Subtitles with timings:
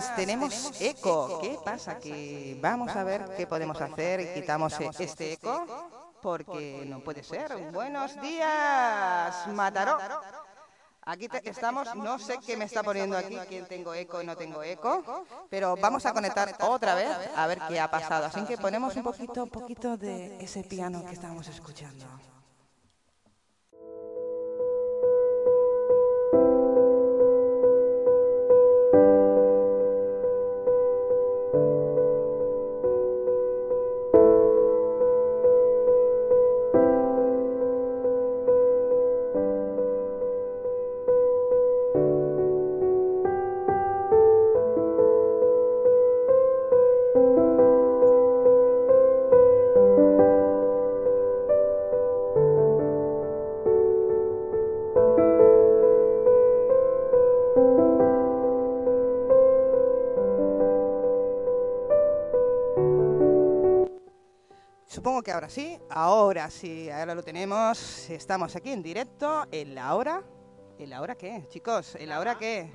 [0.00, 1.40] Buenas, tenemos eco.
[1.42, 1.98] ¿Qué pasa?
[1.98, 4.32] Que vamos a ver qué podemos hacer.
[4.32, 5.66] Quitamos este eco
[6.22, 7.54] porque no puede ser.
[7.70, 9.98] Buenos días, Mataró.
[11.02, 14.62] Aquí estamos, no sé qué me está poniendo aquí, quién tengo eco y no tengo
[14.62, 15.02] eco,
[15.50, 18.26] pero vamos a conectar otra vez a ver qué ha pasado.
[18.26, 22.06] Así que ponemos un poquito, un poquito de ese piano que estamos escuchando.
[65.50, 68.08] Sí, ahora sí, ahora lo tenemos.
[68.08, 70.22] Estamos aquí en directo en la hora.
[70.78, 71.96] ¿En la hora qué, chicos?
[71.96, 72.72] ¿En la hora qué?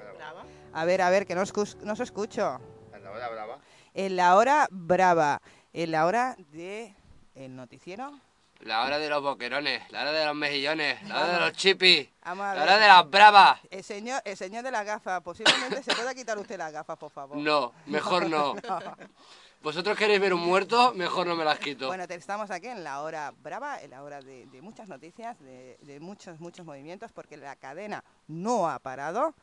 [0.73, 2.59] A ver, a ver, que no os, no os escucho.
[2.93, 3.59] En la hora brava.
[3.93, 5.41] En la hora brava.
[5.71, 6.93] En la hora de
[7.33, 8.19] el noticiero.
[8.59, 12.09] La hora de los boquerones, la hora de los mejillones, la hora de los chipis,
[12.23, 13.59] la hora de las bravas.
[13.69, 17.11] El señor, el señor de las gafas, posiblemente se pueda quitar usted las gafas, por
[17.11, 17.37] favor.
[17.37, 18.55] No, mejor no.
[19.65, 20.93] ¿Vosotros queréis ver un muerto?
[20.93, 21.87] Mejor no me las quito.
[21.87, 26.39] Bueno, estamos aquí en la hora brava, en la hora de, muchas noticias, de, muchos,
[26.39, 29.33] muchos movimientos, porque la cadena no ha parado.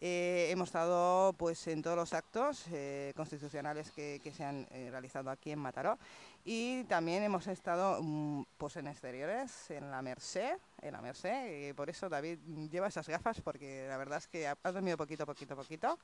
[0.00, 5.30] Eh, hemos estado pues en todos los actos eh, constitucionales que, se han eh, realizado
[5.30, 5.98] aquí en Mataró
[6.44, 11.88] y también hemos estado mm, pues en exteriores, en la Merced, en la Merced, por
[11.88, 12.38] eso David
[12.70, 15.98] lleva esas gafas porque la verdad es que ha dormido poquito, poquito, poquito.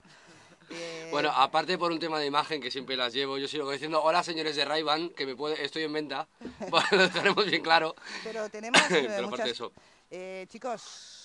[1.11, 4.23] Bueno, aparte por un tema de imagen que siempre las llevo, yo sigo diciendo, hola
[4.23, 4.85] señores de ray
[5.17, 6.29] que me puede, estoy en venta,
[6.71, 7.95] Bueno, lo dejaremos bien claro.
[8.23, 9.45] Pero tenemos eh, Pero aparte muchas...
[9.47, 9.73] de eso.
[10.11, 11.25] Eh, chicos,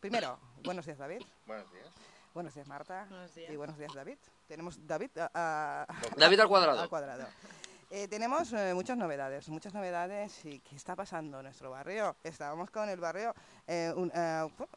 [0.00, 1.86] primero, buenos días David, Buenos días.
[2.34, 3.52] buenos días Marta Buenos días.
[3.52, 4.18] y buenos días David.
[4.46, 5.86] Tenemos David a- a-
[6.16, 6.80] David al cuadrado.
[6.80, 7.26] al cuadrado.
[7.92, 12.14] Eh, tenemos eh, muchas novedades, muchas novedades y qué está pasando en nuestro barrio.
[12.22, 13.34] Estábamos con el barrio
[13.66, 14.12] eh, un-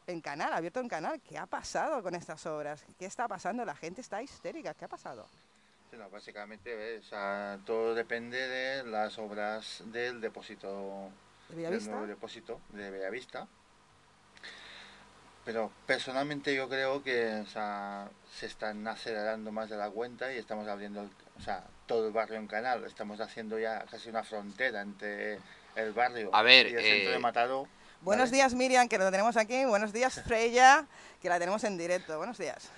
[0.08, 1.20] en canal, abierto en canal.
[1.20, 2.84] ¿Qué ha pasado con estas obras?
[2.98, 3.64] ¿Qué está pasando?
[3.64, 4.74] La gente está histérica.
[4.74, 5.28] ¿Qué ha pasado?
[5.92, 7.04] No, básicamente, ¿ves?
[7.06, 11.08] O sea, todo depende de las obras del depósito,
[11.50, 13.46] ¿De del nuevo depósito de Bellavista.
[15.44, 20.38] Pero personalmente yo creo que o sea, se están acelerando más de la cuenta y
[20.38, 22.84] estamos abriendo el- o sea, todo el barrio en canal.
[22.84, 25.38] Estamos haciendo ya casi una frontera entre
[25.76, 27.68] el barrio A ver, y el centro de eh, Mataró.
[28.00, 28.36] Buenos ¿vale?
[28.36, 29.64] días Miriam, que lo tenemos aquí.
[29.64, 30.86] Buenos días Freya,
[31.20, 32.16] que la tenemos en directo.
[32.16, 32.68] Buenos días.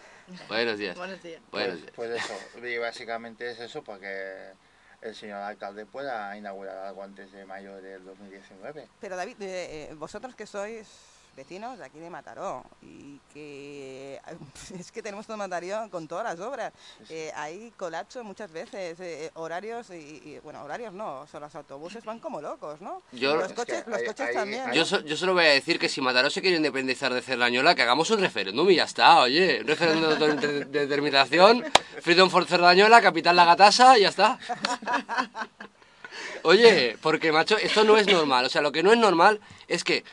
[0.49, 0.97] Buenos días.
[0.97, 1.41] Buenos días.
[1.51, 1.93] Buenos Pues, días.
[1.95, 4.51] pues eso, y básicamente es eso para que
[5.03, 8.89] el señor alcalde pueda inaugurar algo antes de mayo del 2019.
[9.01, 10.89] Pero David, eh, eh, vosotros que sois
[11.37, 14.19] vecinos de aquí de Mataró y que
[14.79, 16.73] es que tenemos todo Mataró con todas las obras.
[17.11, 21.55] Eh, hay colapso muchas veces, eh, horarios y, y, bueno, horarios no, o sea, los
[21.55, 23.03] autobuses van como locos, ¿no?
[23.13, 24.73] Yo- los coches, los hay- coches hay- también.
[24.73, 24.85] Yo, ¿no?
[24.87, 27.83] so- yo solo voy a decir que si Mataró se quiere independizar de Cerdañola, que
[27.83, 29.61] hagamos un referéndum y ya está, oye.
[29.61, 31.65] Un referéndum de, de- de determinación,
[32.01, 34.39] Freedom for Cerdañola, capital La Gatasa y ya está.
[36.43, 38.45] Oye, porque macho, esto no es normal.
[38.45, 40.05] O sea, lo que no es normal es que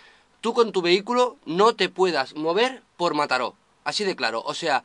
[0.43, 3.55] tú con tu vehículo no te puedas mover por Mataró.
[3.85, 4.43] Así de claro.
[4.45, 4.83] O sea,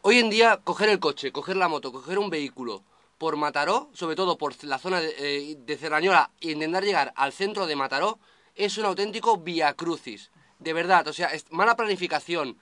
[0.00, 2.82] hoy en día coger el coche, coger la moto, coger un vehículo
[3.18, 7.34] por Mataró, sobre todo por la zona de, eh, de Cerrañola, e intentar llegar al
[7.34, 8.18] centro de Mataró,
[8.54, 10.30] es un auténtico via crucis.
[10.58, 12.56] De verdad, o sea, es mala planificación.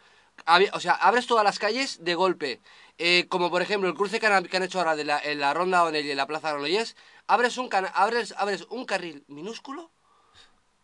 [0.72, 2.60] O sea, abres todas las calles de golpe.
[2.98, 5.84] Eh, como por ejemplo el cruce que han, hecho ahora de la, en la Ronda
[5.84, 6.96] Onel y en la Plaza Granollers.
[7.28, 9.92] Abres un, abres, abres un carril minúsculo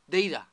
[0.07, 0.53] de ida.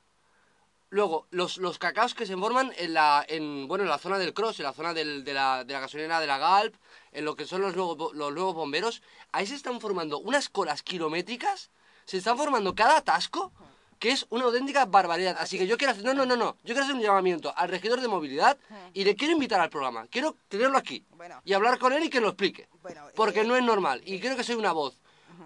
[0.90, 4.34] Luego, los, los cacaos que se forman en la, en, bueno, en la zona del
[4.34, 6.76] cross, en la zona del- de, la, de la gasolinera de la Galp,
[7.12, 9.02] en lo que son los nuevos, los nuevos bomberos,
[9.32, 11.72] ahí se están formando unas colas kilométricas,
[12.06, 13.52] se están formando cada atasco,
[13.98, 15.38] que es una auténtica barbaridad.
[15.40, 17.70] Así que yo quiero hacer, no, no, no, no, yo quiero hacer un llamamiento al
[17.70, 18.58] regidor de movilidad
[18.94, 21.42] y le quiero invitar al programa, quiero tenerlo aquí Bueno.
[21.44, 22.68] y hablar con él y que lo explique.
[22.82, 24.02] Bueno, Porque eh, no es normal.
[24.06, 25.00] Y creo que soy una voz,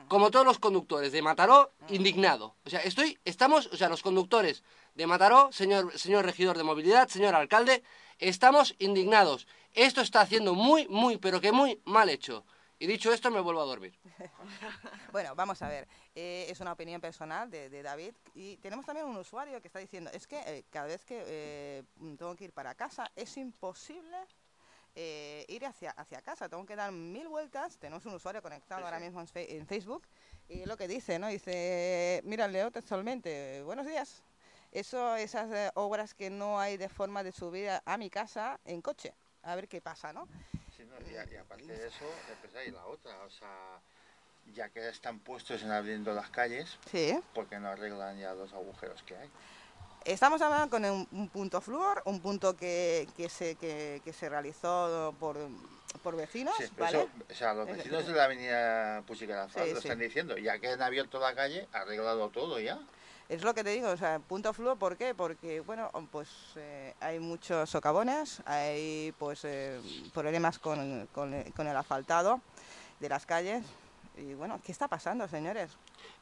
[0.08, 2.56] como todos los conductores de Mataró, indignado.
[2.66, 4.64] O sea, estoy, estamos, o sea, los conductores
[5.00, 7.84] de Mataró, señor, señor regidor de movilidad, señor alcalde,
[8.18, 9.48] estamos indignados.
[9.74, 12.44] Esto está haciendo muy, muy, pero que muy mal hecho.
[12.80, 13.98] Y dicho esto, me vuelvo a dormir.
[15.14, 15.88] Bueno, vamos a ver.
[16.16, 18.14] eh, es una opinión personal de, de David.
[18.36, 21.84] Y tenemos también un usuario que está diciendo, es que eh, cada vez que eh,
[22.18, 24.18] tengo que ir para casa es imposible
[24.96, 26.50] eh, ir hacia, hacia casa.
[26.50, 27.78] Tengo que dar mil vueltas.
[27.78, 30.04] Tenemos un usuario conectado Sí, ahora mismo en, Fe- en Facebook.
[30.50, 31.28] Y lo que dice, ¿no?
[31.30, 34.24] Dice, mira, leo textualmente, buenos días.
[34.72, 38.60] Eso, esas eh, obras que no hay de forma de subir a, a mi casa
[38.66, 39.14] en coche.
[39.44, 40.28] A ver qué pasa, ¿no?
[40.76, 43.82] Sí, no, y, aparte de eso, después hay la otra, o sea,
[44.54, 47.18] ya que están puestos en abriendo las calles, Sí.
[47.34, 49.32] ¿por qué no arreglan ya los agujeros que hay?
[50.06, 54.30] Estamos hablando con un, un punto flúor, un punto que, que se, que, que se
[54.30, 55.38] realizó por,
[56.02, 57.00] por vecinos, Sí, ¿vale?
[57.00, 59.88] eso, o sea, los Es- vecinos de la avenida Puchicarafal Sí, lo sí.
[59.88, 62.80] están diciendo, ya que han abierto la calle, arreglado todo ya.
[63.30, 65.14] Es lo que te digo, o sea, punto flúor, ¿por qué?
[65.14, 69.80] Porque, bueno, pues eh, hay muchos socavones, hay pues eh,
[70.16, 72.42] problemas con, con, el- con el asfaltado
[73.00, 73.64] de las calles.
[74.18, 75.70] Y bueno, ¿qué está pasando, señores?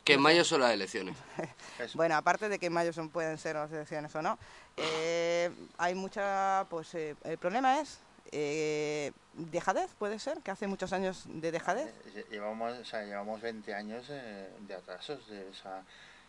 [0.04, 1.16] Que en mayo son las elecciones.
[1.94, 4.38] Bueno, aparte de que en mayo son, pueden ser las elecciones o no,
[4.76, 8.00] eh, hay mucha, pues eh, el problema es
[8.34, 11.88] eh, dejadez, puede ser, que hace muchos años de dejadez.
[12.14, 15.84] Eh, Llevamos, o sea, llevamos 20 años eh, de atrasos, de, o sea,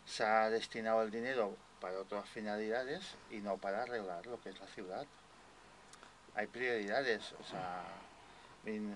[0.09, 4.59] se ha destinado el dinero para otras finalidades y no para arreglar lo que es
[4.59, 5.05] la ciudad.
[6.35, 7.83] Hay prioridades, o sea,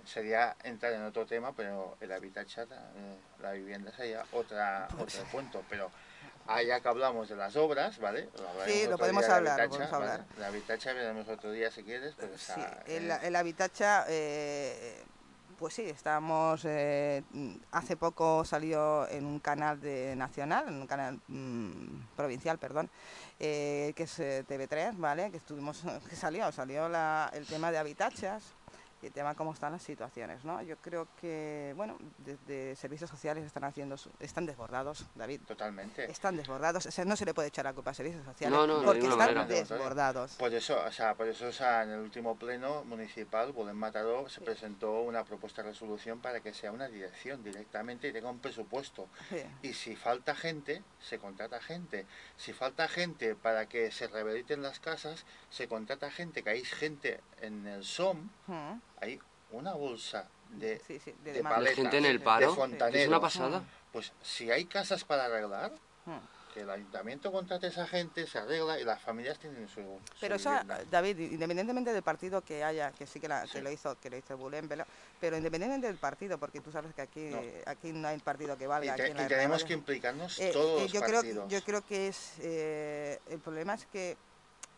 [0.06, 5.32] sería entrar en otro tema, pero el habitat, eh, la vivienda sería otra, Pues otro
[5.32, 5.92] punto, pero
[6.48, 8.30] allá que hablamos de las obras, ¿vale?
[8.66, 10.12] Sí, lo podemos hablar, lo podemos ¿vale?
[10.12, 10.28] hablar.
[10.36, 15.04] De Habitatcha veremos otro día si quieres, pero Sí, sea, el, eh, el Habitacha, eh,
[15.64, 17.24] pues sí, estamos, eh,
[17.72, 22.90] hace poco salió en un canal de nacional, en un canal mm, provincial, perdón,
[23.40, 25.32] eh, que es eh, TV3, ¿vale?
[25.32, 26.88] Que estuvimos, que salió, salió
[27.32, 28.44] el tema de Habitachas
[29.04, 30.62] y el tema cómo están las situaciones, ¿no?
[30.62, 35.42] Yo creo que, bueno, desde servicios sociales están haciendo, su- están desbordados, David.
[35.46, 36.10] totalmente.
[36.10, 38.66] Están desbordados, o sea, no se le puede echar la culpa a servicios sociales No,
[38.66, 39.46] no, de porque están manera.
[39.46, 40.36] desbordados.
[40.36, 44.30] Por eso, o sea, por eso o sea, en el último pleno municipal, Bolén Mataró,
[44.30, 48.40] se presentó una propuesta de resolución para que sea una dirección directamente y tenga un
[48.40, 49.10] presupuesto.
[49.30, 49.44] Sí.
[49.64, 52.06] Y si falta gente, se contrata gente.
[52.38, 57.20] Si falta gente para que se rehabiliten las casas, se contrata gente, que hay gente
[57.42, 58.30] en el SOM.
[59.04, 59.20] Hay
[59.52, 62.56] una bolsa de, Sí, sí, de de paletas, gente en el de paro.
[62.56, 62.98] fontanero.
[63.00, 63.64] Es una pasada.
[63.92, 65.72] Pues si hay casas para arreglar,
[66.06, 66.18] Mm.
[66.54, 70.00] que el ayuntamiento contrate a esa gente, se arregla y las familias tienen su, su
[70.22, 70.84] Pero eso, vivienda.
[70.92, 73.62] David, independientemente del partido que haya, que sí que, la- que Sí.
[73.62, 74.86] lo hizo, que lo hizo Bulén, pero,
[75.20, 77.42] pero independientemente del partido, porque tú sabes que aquí No.
[77.66, 78.96] aquí no hay partido que Y, valga.
[78.96, 81.50] te- aquí en la y tenemos que implicarnos Eh, todos eh, los yo creo, partidos.
[81.50, 84.16] yo creo que es eh, el problema es que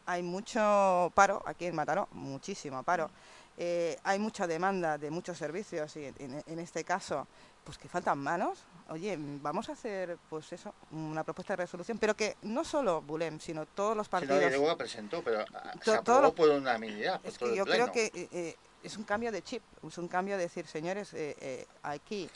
[0.05, 3.09] hay mucho paro aquí en Mataró, muchísimo paro.
[3.57, 7.25] Eh, hay mucha demanda de muchos servicios y en, en este caso,
[7.63, 8.59] pues que faltan manos.
[8.89, 13.39] Oye, vamos a hacer, pues eso, una propuesta de resolución, pero que no solo Bulem,
[13.39, 14.41] sino todos los no, partidos.
[14.49, 17.53] luego la presentó, pero ah, se To- aprobó lo- por unanimidad, por Es todo que
[17.53, 17.91] el yo pleno.
[17.91, 21.11] creo que eh, eh, es un cambio de chip, es un cambio de decir, señores,
[21.13, 22.29] eh, aquí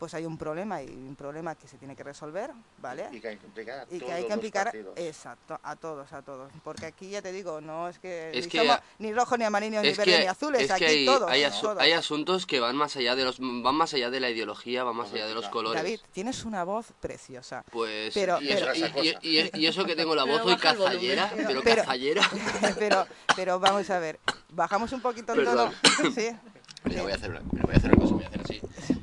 [0.00, 3.06] pues hay un problema y un problema que se tiene que resolver, ¿vale?
[3.12, 4.94] Y que hay que implicar a Y todos que hay que los implicar, partidos.
[4.96, 6.50] exacto, a todos, a todos.
[6.64, 9.36] Porque aquí ya te digo, no es que, Es ni, que somos a- ni rojo,
[9.36, 11.78] ni amarillo, ni verde, ni azules, es aquí que hay, todos, hay, asu- todos.
[11.80, 14.96] hay asuntos que van más allá de los van más allá de la ideología, van
[14.96, 15.52] más allá de los claro.
[15.52, 15.82] colores.
[15.82, 17.62] David, tienes una voz preciosa.
[17.70, 20.54] Pues Pero- y, pero- eso, y- y- y- y eso que tengo la voz Pero
[20.54, 22.22] hoy cazallera, pero, Pero- cazallera.
[22.78, 25.70] pero, pero vamos a ver, bajamos un poquito el tono.
[26.14, 26.30] Sí.
[26.84, 28.60] Mira, voy a hacer una, mira, voy a hacer una cosa, voy a hacer así.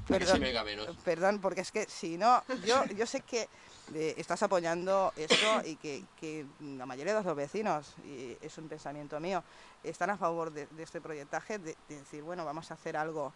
[0.07, 0.35] Perdón.
[0.35, 0.87] se me oiga menos.
[1.03, 3.47] Perdón, porque es que si no, yo, yo sé que
[3.93, 8.67] eh, estás apoyando esto y que, que la mayoría de los vecinos, y es un
[8.67, 9.43] pensamiento mío,
[9.83, 13.33] están a favor de, de este proyectaje, de, de decir, bueno, vamos a hacer algo.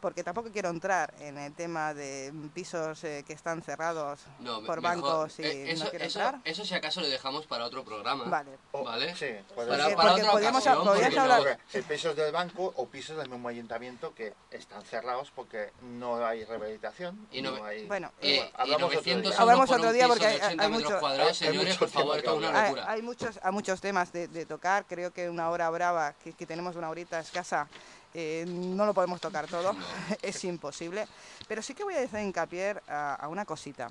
[0.00, 4.80] Porque tampoco quiero entrar en el tema de pisos eh, que están cerrados No, por
[4.80, 6.40] mejor- bancos y eh, eso, no quiero eso, entrar.
[6.44, 8.24] eso si acaso lo dejamos para otro programa.
[8.24, 8.50] Vale.
[8.72, 9.14] O- ¿Vale?
[9.16, 13.28] Sí, Para, para porque otra podemos- ocasión, hablar- no- pisos del banco o pisos del
[13.28, 17.28] mismo ayuntamiento que están cerrados porque no hay rehabilitación.
[17.30, 17.86] Y no- hay...
[17.86, 19.40] Bueno, Eh, eh, y hablamos otro 900 día.
[19.40, 22.36] Hablamos otro día porque hay- 80 hay metros mucho- cuadrados, señores, por favor, esto es
[22.38, 22.90] una hay, locura.
[22.90, 24.84] hay muchos, hay muchos temas de, de tocar.
[24.86, 27.68] Creo que una hora brava, que, que tenemos una horita escasa,
[28.14, 29.72] eh, no lo podemos tocar todo.
[30.22, 31.06] es imposible.
[31.46, 33.88] Pero sí que voy a hacer hincapié a, a una cosita.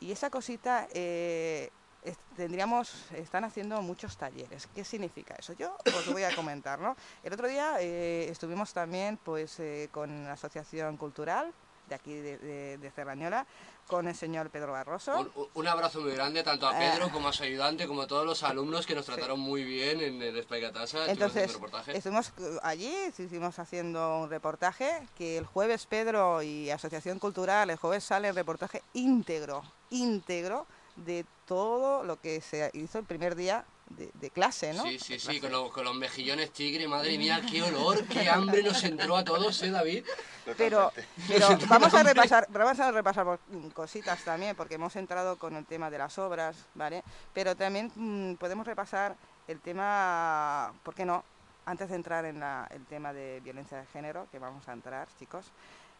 [0.00, 1.70] Y esa cosita, eh,
[2.02, 4.66] es- tendríamos, están haciendo muchos talleres.
[4.74, 5.52] ¿Qué significa eso?
[5.52, 6.96] Yo os voy a comentar, ¿no?
[7.22, 11.52] El otro día eh, estuvimos también pues con la Asociación Cultural
[11.90, 13.46] de aquí de, de, de Cerrañola,
[13.88, 15.28] con el señor Pedro Barroso.
[15.34, 16.92] Un, un- abrazo muy grande tanto a Eh.
[16.92, 20.00] Pedro como a su ayudante, como a todos los alumnos que nos trataron muy bien
[20.00, 21.10] en el Espaicatasa.
[21.10, 21.96] Entonces, reportaje.
[21.96, 27.76] estuvimos eh, allí, estuvimos haciendo un reportaje, que el jueves Pedro y Asociación Cultural, el
[27.76, 33.64] jueves sale el reportaje íntegro, íntegro de todo lo que se hizo el primer día
[33.90, 34.84] de, de clase, ¿no?
[34.84, 38.62] Sí, sí, sí, con, los- con los mejillones tigre, madre mía, qué olor, qué hambre
[38.62, 40.04] nos entró a todos, ¿eh, David?
[40.56, 40.92] Pero,
[41.28, 43.40] pero vamos a repasar, vamos a repasar por-
[43.74, 47.02] cositas también, porque hemos entrado con el tema de las obras, ¿vale?
[47.34, 49.16] Pero también mm, podemos repasar
[49.48, 51.24] el tema, ¿por qué no?
[51.66, 55.08] Antes de entrar en la- el tema de violencia de género, que vamos a entrar,
[55.18, 55.46] chicos,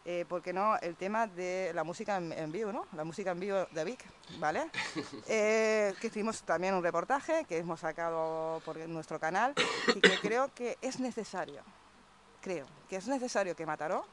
[0.04, 0.76] eh, ¿por qué no?
[0.78, 2.86] El tema de la música en, en vivo, ¿no?
[2.94, 4.04] La música en vivo de Vic,
[4.38, 4.70] ¿vale?
[5.28, 9.54] Eh, que hicimos también un reportaje que hemos sacado por nuestro canal
[9.94, 11.62] y que creo que es necesario,
[12.40, 14.04] creo que es necesario que Mataró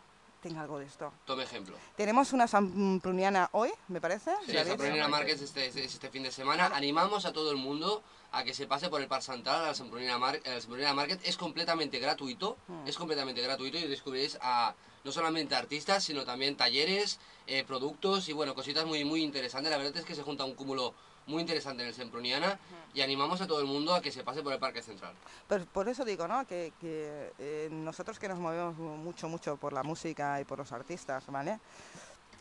[0.42, 1.12] tenga algo de esto.
[1.26, 1.76] Tome ejemplo.
[1.96, 4.32] Tenemos una sampruniana hoy, me parece.
[4.46, 6.68] Sí, Prunina Market este, este, este fin de semana.
[6.74, 9.74] Animamos a todo el mundo a que se pase por el Parc Central a la
[9.74, 11.20] Samprunina, Mar- a la Samprunina Market.
[11.24, 12.88] Es completamente gratuito, Mm.
[12.88, 14.76] es completamente gratuito y descubriréis a
[15.08, 19.72] no solamente artistas, sino también talleres, eh, productos y bueno, cositas muy muy interesantes.
[19.72, 20.94] La verdad es que se junta un cúmulo
[21.28, 22.60] muy interesante en el Semproniana
[22.94, 25.14] y animamos a todo el mundo a que se pase por el Parque Central.
[25.48, 26.46] Pues por eso digo, ¿no?
[26.46, 30.74] Que, que, eh, nosotros que nos movemos mucho, mucho por la música y por los
[30.74, 31.58] artistas, ¿vale?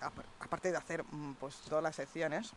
[0.01, 2.51] Apa- Aparte de hacer mm, pues todas las secciones,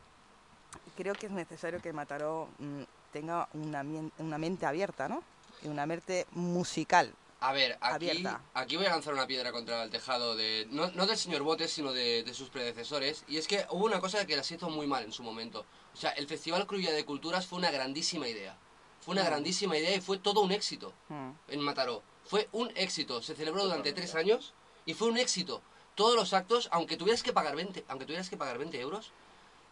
[0.98, 2.82] creo que es necesario que Mataró mm,
[3.14, 3.86] tenga una,
[4.18, 5.22] una mente abierta, ¿no?
[5.62, 7.14] Y una mente musical.
[7.42, 8.42] A ver, aquí, Abierta.
[8.54, 11.72] aquí voy a lanzar una piedra contra el tejado de no, no del señor Botes,
[11.72, 13.24] sino de, de sus predecesores.
[13.30, 15.66] Y es que hubo una cosa que las hizo muy mal en su momento.
[15.94, 18.58] O sea, el Festival Cruilla de Culturas fue una grandísima idea.
[19.00, 19.28] Fue una Mm.
[19.28, 21.30] grandísima idea y fue todo un éxito Mm.
[21.48, 22.04] en Mataró.
[22.26, 23.22] Fue un éxito.
[23.22, 24.54] Se celebró durante tres años
[24.86, 25.62] y fue un éxito.
[25.96, 29.12] Todos los actos, aunque tuvieras que pagar 20, aunque tuvieras que pagar 20 euros,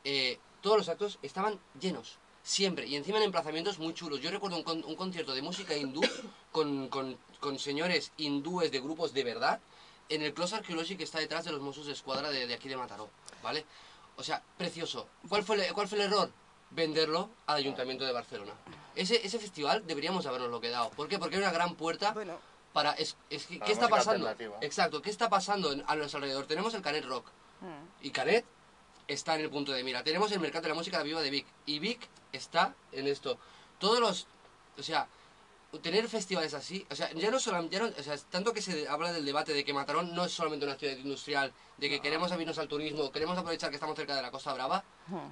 [0.05, 2.17] eh, todos los actos estaban llenos.
[2.47, 2.87] Siempre.
[2.87, 4.21] Y encima en emplazamientos muy chulos.
[4.21, 5.99] Yo recuerdo un, con- un concierto de música hindú
[6.53, 9.59] con, con- con señores hindúes de grupos de verdad
[10.07, 12.69] en el Close Archaeology que está detrás de los Mossos de Escuadra de, de aquí
[12.69, 13.09] de Mataró.
[13.43, 13.65] ¿Vale?
[14.15, 15.09] O sea, precioso.
[15.27, 16.31] ¿Cuál fue el, cuál fue el error?
[16.71, 18.53] Venderlo al Ayuntamiento de Barcelona.
[18.95, 20.89] Ese, ese festival deberíamos habernoslo quedado.
[20.91, 21.19] ¿Por qué?
[21.19, 22.39] Porque era una gran puerta Bueno,
[22.71, 22.93] para...
[22.93, 24.25] Es, es que- Para ¿Qué está pasando?
[24.61, 25.01] Exacto.
[25.01, 26.45] ¿Qué está pasando en- a nuestro alrededor?
[26.47, 27.25] Tenemos el Canet Rock.
[27.59, 28.05] mm.
[28.05, 28.45] Y Canet
[29.07, 30.03] está en el punto de mira.
[30.03, 31.45] Tenemos el mercado de la música viva de Vic.
[31.65, 33.37] Y Vic está en esto.
[33.79, 34.27] Todos los...
[34.77, 35.07] O sea,
[35.81, 36.85] tener festivales así...
[36.89, 37.79] O sea, ya no solamente...
[37.79, 40.65] No- o sea, tanto que se habla del debate de que Matarón no es solamente
[40.65, 44.21] una ciudad industrial, de que queremos abrirnos al turismo, queremos aprovechar que estamos cerca de
[44.21, 44.83] la Costa Brava.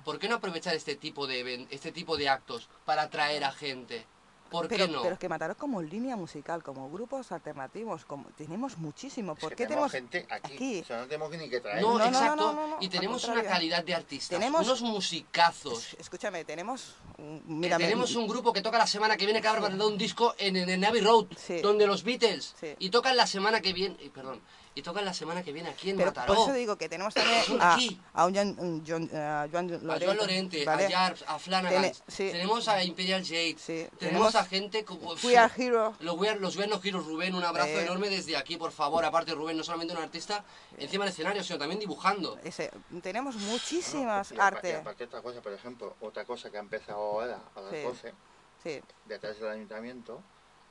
[0.03, 4.05] ¿Por qué no aprovechar este tipo de este tipo de actos para atraer a gente?
[4.49, 5.01] ¿Por pero, qué no?
[5.01, 9.33] pero es que Mataró como línea musical, como grupos alternativos, como tenemos muchísimo.
[9.33, 10.53] Es ¿Por que qué tenemos tenemos gente aquí.
[10.53, 10.79] aquí?
[10.81, 11.81] O sea, no tenemos ni que traer.
[11.81, 12.35] no, no, no, exacto.
[12.35, 15.93] no, no, no, y tenemos una calidad de artistas, Tenemos- unos musicazos.
[15.93, 16.95] Es- Escúchame, tenemos...
[17.17, 19.67] un- Que Mira, me- tenemos un grupo que toca la semana que viene que habrá
[19.67, 21.61] un disco en, en, en Abbey Road, Sí.
[21.61, 22.75] donde los Beatles, Sí.
[22.79, 24.41] y tocan la semana que viene, perdón,
[24.77, 26.33] y tocan la semana que viene aquí en Pero Mataró.
[26.35, 27.97] por eso digo que tenemos también a, aquí.
[28.13, 30.85] a un Joan, un Joan- a Joan a Lorente, Joan Lorente, ¿vale?
[30.87, 32.29] a Jarps, a Flanagan, Tene- sí.
[32.29, 35.13] tenemos a Imperial Jade, Sí, tenemos, tenemos a gente como...
[35.23, 35.95] We Are Hero.
[36.01, 37.83] Los We Are, los We Are No Heroes, Rubén, un abrazo Eh.
[37.83, 39.05] enorme desde aquí, por favor.
[39.05, 40.43] Aparte, Rubén, no solamente un artista
[40.77, 42.37] encima del escenario, sino también dibujando.
[42.43, 42.69] Ese,
[43.01, 44.75] tenemos muchísimas apa- Y artes.
[44.75, 47.81] aparte otra cosa, por ejemplo, otra cosa que ha empezado ahora a las Sí.
[47.81, 48.13] 12,
[48.61, 50.21] Sí, detrás del ayuntamiento,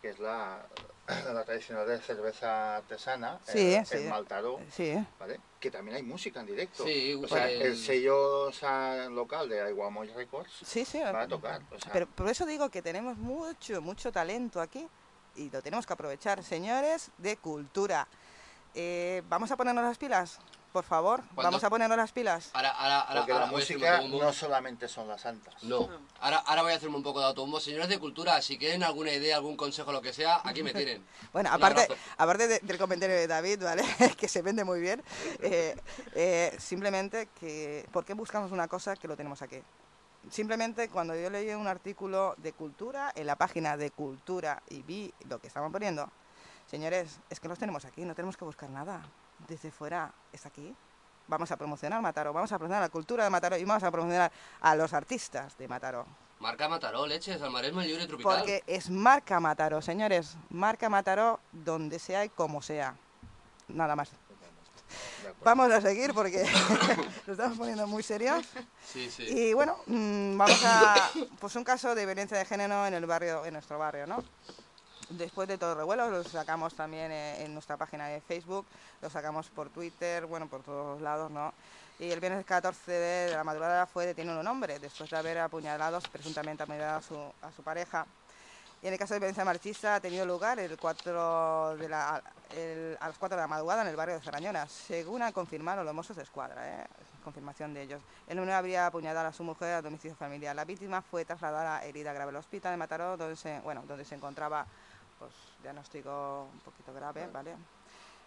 [0.04, 0.66] que es la,
[1.32, 3.96] la tradicional de cerveza artesana, Sí, el, sí.
[3.96, 5.02] el Maltaró, sí.
[5.18, 5.40] ¿vale?
[5.58, 6.84] Que también hay música en directo.
[6.84, 8.50] Sí, o sea, el- el sello
[9.08, 11.00] local de Aiguamoy Records Sí, sí.
[11.00, 11.62] va a tocar.
[11.70, 14.86] O sea, Pero por eso digo que tenemos mucho, mucho talento aquí
[15.36, 18.06] y lo tenemos que aprovechar, señores de cultura.
[18.74, 20.38] Eh, ¿Vamos a ponernos las pilas?
[20.74, 21.42] Por favor, ¿Cuándo?
[21.52, 22.50] vamos a ponernos las pilas.
[22.52, 24.24] Ahora, ahora, ahora, Porque ahora la voy a hacerme música autobombo.
[24.24, 25.54] no solamente son las santas.
[25.62, 25.88] No.
[26.18, 27.60] Ahora, ahora voy a hacerme un poco de autobombo.
[27.60, 31.06] Señores de cultura, si quieren alguna idea, algún consejo, lo que sea, aquí me tienen.
[31.32, 32.00] Bueno, Un aparte, abrazo.
[32.18, 33.84] aparte de- del comentario de David, ¿vale?
[34.18, 35.00] que se vende muy bien,
[35.40, 35.76] eh,
[36.16, 39.62] eh, simplemente que, ¿por qué buscamos una cosa que lo tenemos aquí?
[40.28, 45.14] Simplemente cuando yo leí un artículo de cultura en la página de cultura y vi
[45.28, 46.10] lo que estaban poniendo,
[46.68, 49.02] señores, es que los tenemos aquí, no tenemos que buscar nada.
[49.48, 50.74] Desde fuera es aquí.
[51.26, 54.30] Vamos a promocionar Mataró, vamos a promocionar la cultura de Mataró y vamos a promocionar
[54.60, 56.06] a los artistas de Mataró.
[56.40, 58.38] Marca Mataró, leches, al maresmo libre tropical.
[58.38, 60.36] Porque es marca Mataró, señores.
[60.50, 62.94] Marca Mataró donde sea y como sea.
[63.68, 64.10] Nada más.
[65.42, 66.44] Vamos a seguir porque
[67.26, 68.46] nos estamos poniendo muy serios.
[68.84, 69.22] Sí, sí.
[69.22, 71.10] Y bueno, mm, vamos a.
[71.40, 74.22] Pues un caso de violencia de género en el barrio, en nuestro barrio, ¿no?
[75.10, 78.64] Después de todo el revuelo, lo sacamos también eh, en nuestra página de Facebook,
[79.02, 81.52] lo sacamos por Twitter, bueno, por todos lados, ¿no?
[81.98, 86.00] Y el viernes 14 de la madrugada fue detenido un hombre después de haber apuñalado,
[86.10, 88.06] presuntamente apuñalado a su, a su pareja.
[88.82, 92.22] Y en el caso de violencia marchista ha tenido lugar el 4 de la,
[92.56, 95.84] el- a las 4 de la madrugada en el barrio de Zarañona, según han confirmado
[95.84, 96.86] los Mossos de Escuadra, ¿eh?
[97.22, 98.02] confirmación de ellos.
[98.26, 100.54] El hombre habría apuñalado a su mujer a domicilio familiar.
[100.54, 104.14] La víctima fue trasladada herida grave al hospital de Mataró, donde se, bueno, donde se
[104.14, 104.66] encontraba
[105.18, 107.54] pues, diagnóstico un poquito grave, ¿vale?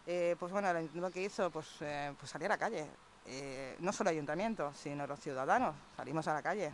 [0.06, 2.88] Eh, pues bueno, ayuntamiento que hizo, pues, eh, pues salir a la calle.
[3.26, 5.76] Eh, no solo el ayuntamiento, sino los ciudadanos.
[5.98, 6.72] Salimos a la calle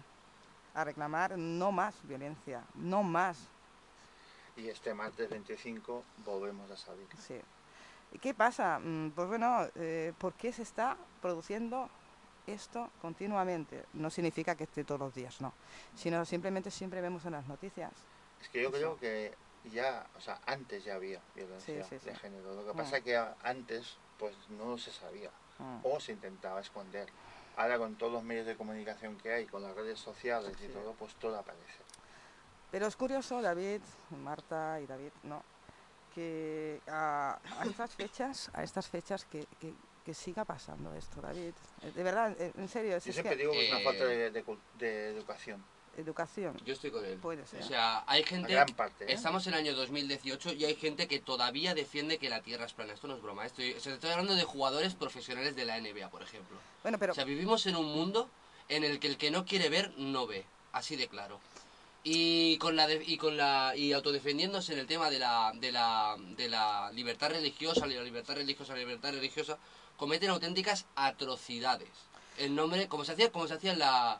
[0.75, 3.37] a reclamar no más violencia, no más
[4.55, 7.07] Y este martes 25 volvemos a salir.
[7.17, 7.39] Sí.
[8.11, 8.77] ¿Y qué pasa?
[8.79, 11.89] Mm, Pues bueno, eh, ¿por qué se está produciendo
[12.45, 13.85] esto continuamente?
[13.93, 15.53] No significa que esté todos los días, no.
[15.95, 17.91] Sino simplemente siempre vemos en las noticias.
[18.41, 18.77] Es que yo Eso.
[18.77, 19.33] creo que
[19.71, 22.53] ya, o sea, antes ya había violencia Sí, sí, de género.
[22.55, 22.77] Lo que Mm.
[22.77, 25.79] pasa es que antes pues no se sabía Mm.
[25.83, 27.09] o se intentaba esconder.
[27.55, 30.93] Ahora con todos los medios de comunicación que hay, con las redes sociales y todo,
[30.93, 31.83] pues todo aparece.
[32.71, 33.81] Pero es curioso, David,
[34.23, 35.43] Marta y David, ¿no?
[36.15, 41.53] Que a, a estas fechas, a estas fechas que, que- que siga pasando esto, David.
[41.81, 43.79] Eh, De verdad, eh, en serio, es, Yo es siempre que digo que es una
[43.79, 45.63] Eh, falta de, de cul- de educación,
[45.97, 47.17] educación Yo estoy con él.
[47.17, 47.61] puede ser.
[47.61, 48.51] O sea, hay gente...
[48.51, 49.05] gran parte.
[49.05, 49.13] ¿eh?
[49.13, 52.73] Estamos en el año 2018 y hay gente que todavía defiende que la Tierra es
[52.73, 52.93] plana.
[52.93, 53.45] Esto no es broma.
[53.45, 56.57] Estoy, o sea, estoy hablando de jugadores profesionales de la NBA, por ejemplo.
[56.81, 58.29] bueno, pero O sea, vivimos en un mundo
[58.69, 60.45] en el que el que no quiere ver, no ve.
[60.71, 61.39] Así de claro.
[62.05, 65.71] Y con la de- y con la y autodefendiéndose en el tema de la, de
[65.71, 69.57] la de la libertad religiosa, la libertad religiosa, la libertad religiosa,
[69.95, 71.89] cometen auténticas atrocidades.
[72.37, 74.19] En nombre, como se hacía, como se hacía en la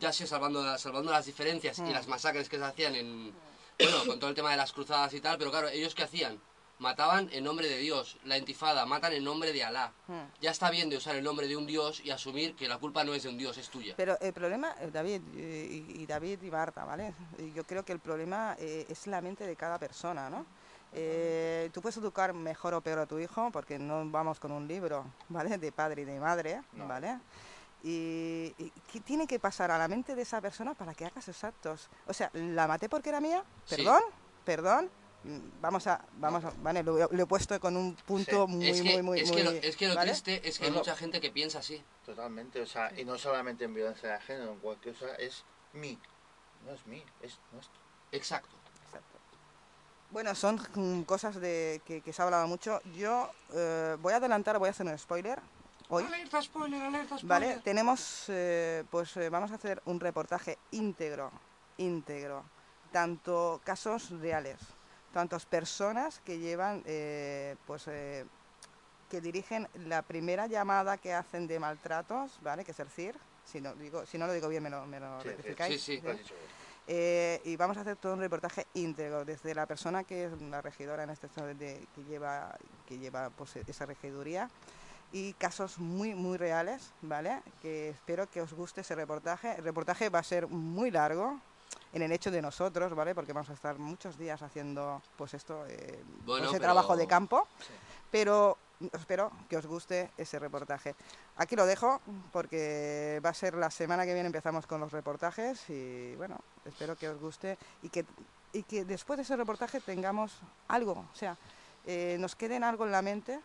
[0.00, 1.90] ya sé salvando salvando las diferencias y Mm.
[1.92, 3.32] las masacres que se hacían en
[3.78, 6.40] bueno, con todo el tema de las cruzadas y tal, pero claro, ellos qué hacían?
[6.78, 9.92] Mataban en nombre de Dios, la intifada, matan en nombre de Alá.
[10.08, 10.20] Mm.
[10.40, 13.04] Ya está bien de usar el nombre de un dios y asumir que la culpa
[13.04, 13.94] no es de un dios, es tuya.
[13.96, 17.14] Pero el problema, eh, David eh, y, y David y Marta, ¿vale?
[17.38, 20.44] Y Yo creo que el problema eh, es la mente de cada persona, ¿no?
[20.92, 24.68] Eh, tú puedes educar mejor o peor a tu hijo porque no vamos con un
[24.68, 25.58] libro, ¿vale?
[25.58, 26.86] De padre y de madre, No.
[26.86, 27.18] ¿vale?
[27.86, 31.20] Y, y ¿qué tiene que pasar a la mente de esa persona para que haga
[31.20, 31.90] esos actos?
[32.06, 33.44] O sea, ¿la maté porque era mía?
[33.66, 33.76] Sí.
[33.76, 34.02] ¿Perdón?
[34.42, 34.90] ¿Perdón?
[35.24, 38.52] Mm, Vamos a, vamos a, vale, lo, lo he puesto con un punto Sí.
[38.52, 40.10] muy, es que, muy, muy, es que lo, es que lo ¿vale?
[40.12, 41.82] triste es que hay mucha gente que piensa así.
[42.06, 45.44] Totalmente, o sea, y no solamente en violencia de género, en cualquier cosa, es
[45.74, 45.98] mí.
[46.64, 47.78] No es mí, es nuestro.
[48.12, 48.56] Exacto.
[48.86, 49.18] Exacto.
[50.10, 52.80] Bueno, son mm, cosas de que, que se ha hablado mucho.
[52.96, 55.38] Yo eh, voy a adelantar, voy a hacer un spoiler
[55.94, 56.04] hoy.
[56.04, 57.48] Alerta spoiler, alerta spoiler.
[57.48, 61.30] Vale, tenemos, eh, pues eh, vamos a hacer un reportaje íntegro,
[61.78, 62.44] íntegro,
[62.92, 64.58] tanto casos reales,
[65.12, 68.24] tantas personas que llevan, eh, pues, eh,
[69.10, 72.64] que dirigen la primera llamada que hacen de maltratos, ¿vale?
[72.64, 73.16] Que es el CIR.
[73.44, 75.82] Si no, digo, si no lo digo bien, me lo, me lo Sí, sí, rectificáis.
[75.82, 76.02] sí, sí.
[76.02, 76.64] Lo has dicho bien.
[76.86, 80.60] Eh, y vamos a hacer todo un reportaje íntegro, desde la persona que es la
[80.60, 82.54] regidora en este estado de, que lleva,
[82.86, 84.50] que lleva pues, esa regiduría
[85.14, 87.40] y casos muy, muy reales, ¿vale?
[87.62, 89.54] Que espero que os guste ese reportaje.
[89.54, 91.38] El reportaje va a ser muy largo
[91.92, 93.14] en el hecho de nosotros, ¿vale?
[93.14, 97.06] Porque vamos a estar muchos días haciendo, pues esto, eh, Bueno, ese pero- trabajo de
[97.06, 97.46] campo.
[97.60, 97.72] Sí.
[98.10, 98.58] Pero
[98.92, 100.96] espero que os guste ese reportaje.
[101.36, 102.00] Aquí lo dejo
[102.32, 106.96] porque va a ser la semana que viene empezamos con los reportajes y bueno, espero
[106.96, 108.04] que os guste y que,
[108.52, 110.32] y que después de ese reportaje tengamos
[110.66, 111.36] algo, o sea,
[111.86, 113.40] eh, nos quede en algo en la mente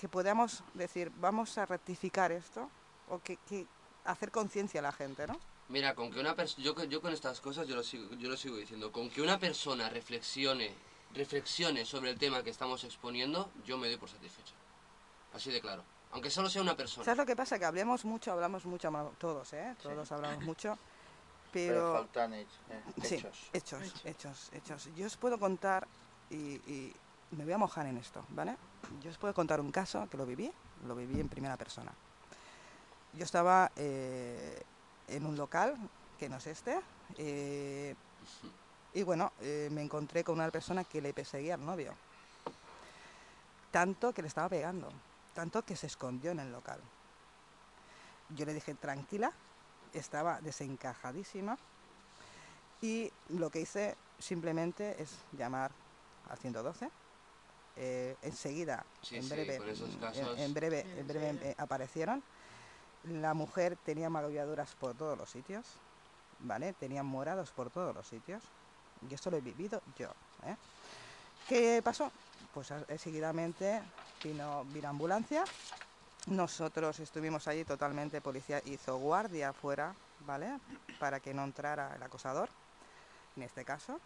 [0.00, 2.70] que podamos decir, vamos a rectificar esto
[3.10, 3.66] o que, que
[4.06, 5.38] hacer conciencia a la gente, ¿no?
[5.68, 8.30] Mira, con que una persona, yo, con- yo con estas cosas yo lo sigo, yo
[8.30, 10.72] lo sigo diciendo, con que una persona reflexione,
[11.14, 14.54] reflexione sobre el tema que estamos exponiendo, yo me doy por satisfecho.
[15.34, 15.84] Así de claro.
[16.12, 17.04] Aunque solo sea una persona.
[17.04, 17.58] ¿Sabes lo que pasa?
[17.58, 19.76] Que hablemos mucho, hablamos mucho, todos, ¿eh?
[19.82, 20.78] Todos hablamos mucho,
[21.52, 21.92] Pero, pero...
[21.92, 23.38] faltan hech- eh, Sí, hechos.
[23.52, 24.88] hechos, hechos, hechos.
[24.96, 25.86] Yo os puedo contar,
[26.30, 26.36] y,
[26.72, 26.92] y
[27.32, 28.56] me voy a mojar en esto, ¿vale?
[29.02, 30.50] Yo os puedo contar un caso que lo viví,
[30.86, 31.92] lo viví en primera persona.
[33.12, 34.62] Yo estaba eh,
[35.08, 35.76] en un local,
[36.18, 36.80] que no es este,
[37.18, 37.94] eh,
[38.92, 41.94] y bueno, eh, me encontré con una persona que le perseguía al novio.
[43.70, 44.88] Tanto que le estaba pegando,
[45.34, 46.80] tanto que se escondió en el local.
[48.30, 49.32] Yo le dije, tranquila,
[49.92, 51.56] estaba desencajadísima.
[52.82, 55.70] Y lo que hice simplemente es llamar
[56.28, 56.90] al 112.
[57.82, 62.22] Eh, enseguida, Sí, en sí, breve, en- breve, en breve eh, aparecieron.
[63.04, 65.64] La mujer tenía magulladuras por todos los sitios,
[66.40, 66.74] ¿vale?
[66.74, 68.42] Tenía morados por todos los sitios.
[69.08, 70.08] Y esto lo he vivido yo.
[70.44, 70.54] ¿eh?
[71.48, 72.12] ¿Qué pasó?
[72.52, 73.80] Pues seguidamente
[74.22, 75.44] vino, vino ambulancia.
[76.26, 79.94] Nosotros estuvimos allí totalmente, policía hizo guardia afuera,
[80.26, 80.58] ¿vale?
[80.98, 82.50] Para que no entrara el acosador,
[83.36, 83.98] en este caso.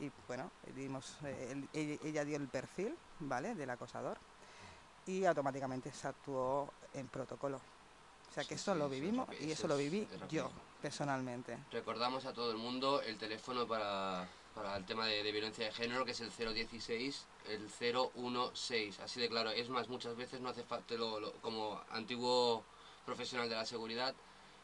[0.00, 3.54] Y bueno, dimos, eh, el- ella, dio el perfil, ¿vale?
[3.54, 4.18] Del acosador.
[5.06, 7.56] Y automáticamente se actuó en protocolo.
[7.56, 10.50] O sea que Sí, eso sí, lo vivimos y eso eso lo viví es yo,
[10.80, 11.58] personalmente.
[11.72, 15.72] Recordamos a todo el mundo el teléfono para, para el tema de, de violencia de
[15.72, 19.00] género, que es el 016, el 016.
[19.00, 19.50] Así de claro.
[19.50, 22.62] Es más, muchas veces no hace falta, lo- lo- como antiguo
[23.06, 24.14] profesional de la seguridad,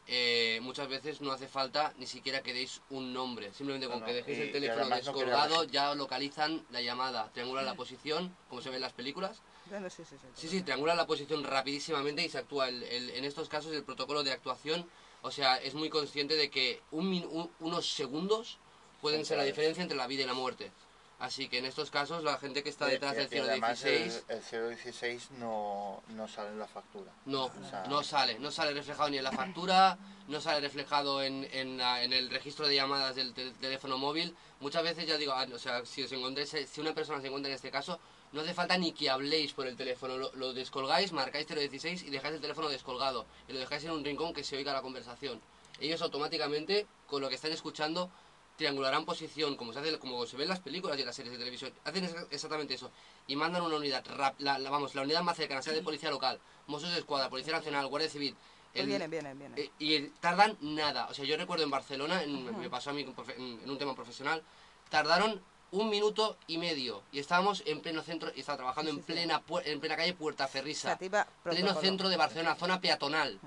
[0.07, 3.51] eh, muchas veces no hace falta ni siquiera que deis un nombre.
[3.53, 7.31] Simplemente No, con no, que dejéis y- el teléfono no descolgado ya localizan la llamada,
[7.33, 9.41] triangulan la posición, como se ve en las películas.
[9.67, 12.67] Bueno, sí, sí, sí, Sí, sí, triangulan la posición rapidísimamente y se actúa.
[12.69, 14.87] El, el- en estos casos el protocolo de actuación,
[15.23, 18.59] o sea, es muy consciente de que un min- un- unos segundos
[19.01, 20.71] pueden ser la diferencia entre la vida y la muerte.
[21.17, 24.25] Así que en estos casos la gente que está detrás y- del y además 016
[24.27, 27.11] el, el 016 no, no sale en la factura.
[27.25, 29.97] no, O sea, no sale, no sale reflejado ni en la factura,
[30.27, 34.35] no sale reflejado en, en, la- en el registro de llamadas del tel- teléfono móvil.
[34.59, 37.49] Muchas veces ya digo, ah, o sea, si os encontráis, si una persona se encuentra
[37.49, 37.97] en este caso,
[38.33, 42.09] no hace falta ni que habléis por el teléfono, lo, lo descolgáis, marcáis 016 y
[42.09, 45.39] dejáis el teléfono descolgado y lo dejáis en un rincón que se oiga la conversación.
[45.79, 48.09] Ellos automáticamente, con lo que están escuchando,
[48.55, 51.31] triangularán posición, como se hace, como se ve en las películas y en las series
[51.33, 51.73] de televisión.
[51.83, 52.89] Hacen exa- exactamente eso.
[53.27, 56.09] Y mandan una unidad, rap- la, la- vamos, la unidad más cercana, sea de policía
[56.09, 58.35] local, Mossos de Escuadra, Policía Nacional, Guardia Civil.
[58.71, 59.59] Pues el- vienen, vienen, vienen.
[59.59, 61.07] eh, y el- tardan nada.
[61.09, 63.01] O sea, yo recuerdo en Barcelona, en- me pasó a mí
[63.37, 64.41] en, en un tema profesional,
[64.89, 65.41] tardaron
[65.71, 67.03] un minuto y medio.
[67.11, 69.11] Y estábamos en pleno centro, y estaba trabajando Sí, en sí.
[69.11, 71.81] plena pu- en plena calle Puerta Ferrisa, pleno protocolo.
[71.81, 73.39] centro de Barcelona, zona peatonal.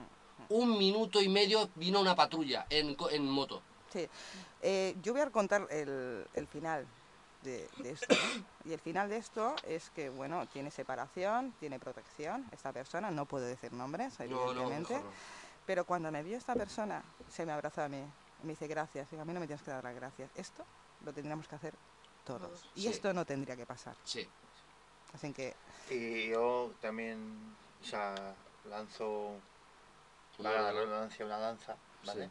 [0.50, 3.62] Un minuto y medio vino una patrulla en, en moto.
[3.92, 4.06] Sí.
[4.62, 6.86] Eh, yo voy a contar el, el final
[7.42, 8.06] de, de esto.
[8.14, 8.44] ¿no?
[8.64, 12.46] Y el final de esto es que, bueno, tiene separación, tiene protección.
[12.52, 14.94] Esta persona, no puedo decir nombres, No, no, evidentemente.
[14.94, 15.10] no.
[15.66, 18.02] Pero cuando me vio esta persona, se me abrazó a mí.
[18.42, 19.10] y Me dice, gracias.
[19.10, 20.30] Digo, a mí no me tienes que dar las gracias.
[20.34, 20.64] Esto
[21.04, 21.74] lo tendríamos que hacer
[22.24, 22.68] todos.
[22.74, 22.88] Y Sí.
[22.88, 23.94] esto no tendría que pasar.
[24.04, 24.26] Sí.
[25.14, 25.54] Así que,
[25.90, 28.14] Y yo también o sea,
[28.68, 29.32] lanzo
[30.38, 32.26] Una una lanza, ¿vale?
[32.26, 32.30] Sí.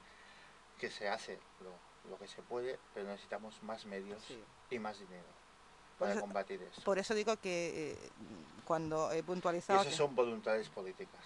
[0.79, 1.71] Que se hace lo,
[2.09, 4.41] lo que se puede, pero necesitamos más medios Sí.
[4.71, 5.25] y más dinero
[5.99, 6.81] para eso- combatir esto.
[6.83, 8.09] por eso digo que eh,
[8.65, 9.81] cuando he Y puntualizado...
[9.81, 11.21] eso que- son voluntades políticas.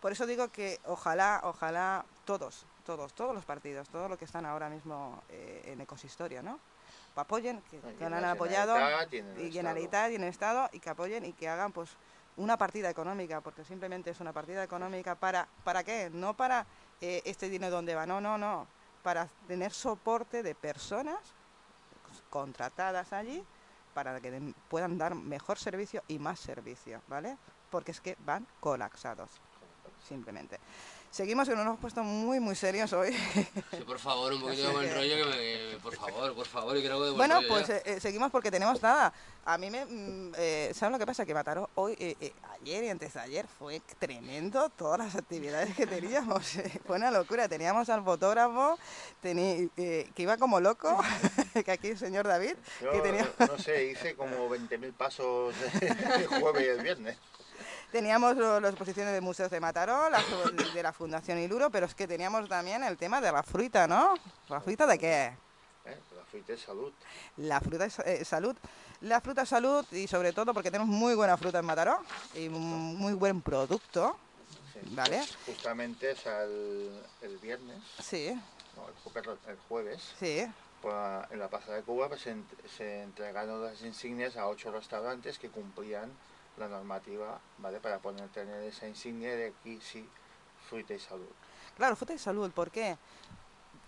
[0.00, 4.46] Por eso digo que ojalá, ojalá todos, todos, todos los partidos, todos los que están
[4.46, 6.58] ahora mismo eh, en Ecosistoria, ¿no?
[7.16, 9.52] Apoyen, que, Y que en han apoyado, y en el y en Estado.
[9.52, 11.90] Generalitat y en el Estado, y que apoyen y que hagan pues
[12.38, 16.08] una partida económica, porque simplemente es una partida económica para, ¿para qué?
[16.10, 16.64] No para
[17.02, 18.66] eh, este dinero dónde va, no, no, no,
[19.02, 21.18] para tener soporte de personas
[22.28, 23.44] contratadas allí
[23.94, 27.36] para que puedan dar mejor servicio y más servicio, ¿vale?
[27.70, 29.30] Porque es que van colapsados
[30.06, 30.58] simplemente.
[31.10, 33.10] Seguimos que nos hemos puesto muy, muy serios hoy.
[33.70, 35.36] Sí, por favor, un poquito de buen rollo que me...
[35.36, 38.00] que- por favor, por favor, yo quiero algo de buen bueno, rollo pues eh, eh,
[38.00, 39.12] seguimos porque tenemos nada.
[39.44, 39.84] A mí me...
[39.86, 41.26] mm, eh, ¿Saben lo que pasa?
[41.26, 45.74] Que Mataró hoy, eh, eh, ayer y antes de ayer fue tremendo todas las actividades
[45.74, 46.46] que teníamos.
[46.86, 47.48] fue una locura.
[47.48, 48.78] Teníamos al fotógrafo
[49.24, 49.68] eh,
[50.14, 50.96] que iba como loco,
[51.64, 53.28] que aquí el señor David, Yo, que tenía...
[53.38, 57.16] no sé, hice como 20.000 pasos el jueves y el viernes.
[57.90, 60.22] Teníamos las exposiciones de museos de Mataró, la,
[60.72, 64.14] de la Fundación Iluro, pero es que teníamos también el tema de la fruta, ¿no?
[64.48, 65.36] ¿La fruta de qué?
[65.84, 65.98] ¿eh?
[66.14, 66.92] La fruta es salud.
[67.36, 68.56] La fruta es eh, salud.
[69.00, 71.98] La fruta es salud y sobre todo porque tenemos muy buena fruta en Mataró
[72.34, 74.16] y muy buen producto.
[74.72, 74.80] Sí.
[74.92, 75.18] Vale.
[75.18, 76.90] Pues justamente sea, el,
[77.22, 78.32] el viernes, Sí,
[78.76, 80.46] no, el, jueves, sí,
[80.80, 80.94] pues,
[81.30, 86.10] en la Plaza de Cuba pues, se entregaron las insignias a ocho restaurantes que cumplían
[86.60, 87.80] la normativa, ¿vale?
[87.80, 90.06] Para poder tener esa insignia de aquí sí,
[90.68, 91.26] fruta y salud.
[91.76, 92.96] Claro, fruta y salud, ¿por qué?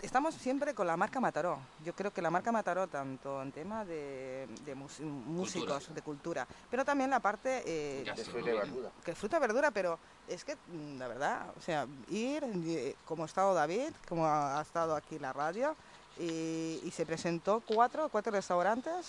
[0.00, 1.60] Estamos siempre con la marca Mataró.
[1.84, 6.44] Yo creo que la marca Mataró, tanto en tema de, de mus- músicos, de cultura,
[6.68, 8.90] pero también la parte eh, De fruta y verdura.
[9.04, 13.22] que fruta y verdura, pero es que, mm, la verdad, o sea, ir, eh, como
[13.22, 15.76] ha estado David, como ha, ha estado aquí la radio,
[16.18, 19.06] y, y se presentó cuatro, cuatro restaurantes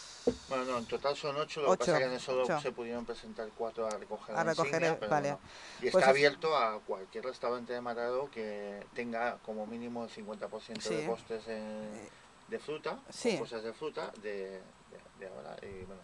[0.48, 2.60] Bueno, no, en total son ocho, lo Ocho, que pasa es que en solo ocho.
[2.62, 5.30] se pudieron presentar cuatro a recoger A recoger insignia, el- pero vale.
[5.80, 10.10] Y Pues está es- abierto a cualquier restaurante de Mataró que tenga como mínimo el
[10.10, 10.96] 50% Sí.
[10.96, 12.10] de costes en-
[12.48, 13.36] de fruta, sí.
[13.36, 15.56] o cosas de fruta de, de, de ahora.
[15.62, 16.02] Y bueno,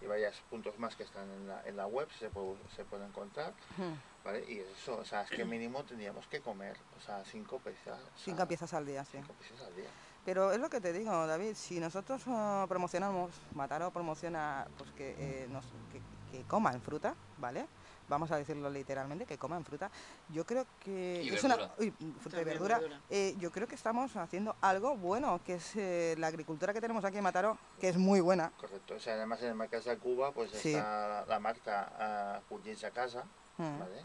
[0.00, 3.04] y varios puntos más que están en la, en la web, se puede, se puede
[3.04, 3.52] encontrar.
[3.76, 3.92] mm,
[4.24, 4.44] ¿vale?
[4.48, 7.98] Y eso, o sea, es que mínimo tendríamos que comer, o sea, cinco piezas.
[7.98, 9.12] sea, cinco piezas al día, sí.
[9.18, 9.88] Cinco piezas al día.
[10.24, 15.14] Pero es lo que te digo, David, si nosotros ah, promocionamos, Mataró promociona pues que,
[15.18, 16.00] eh, nos, que,
[16.30, 17.66] que coman fruta, ¿vale?
[18.08, 19.90] Vamos a decirlo literalmente, que coman fruta.
[20.30, 21.54] Yo creo que Y es verdura.
[21.66, 22.78] una uy, fruta y verdura.
[22.78, 23.00] verdura.
[23.10, 27.04] Eh, yo creo que estamos haciendo algo bueno, que es eh, la agricultura que tenemos
[27.04, 28.50] aquí en Mataró, que es muy buena.
[28.58, 28.94] Correcto.
[28.94, 30.74] O sea, además en el Mercado de Cuba, pues Sí.
[30.74, 33.24] está la marca uh, Cullins a casa,
[33.58, 34.02] Mm, ¿vale?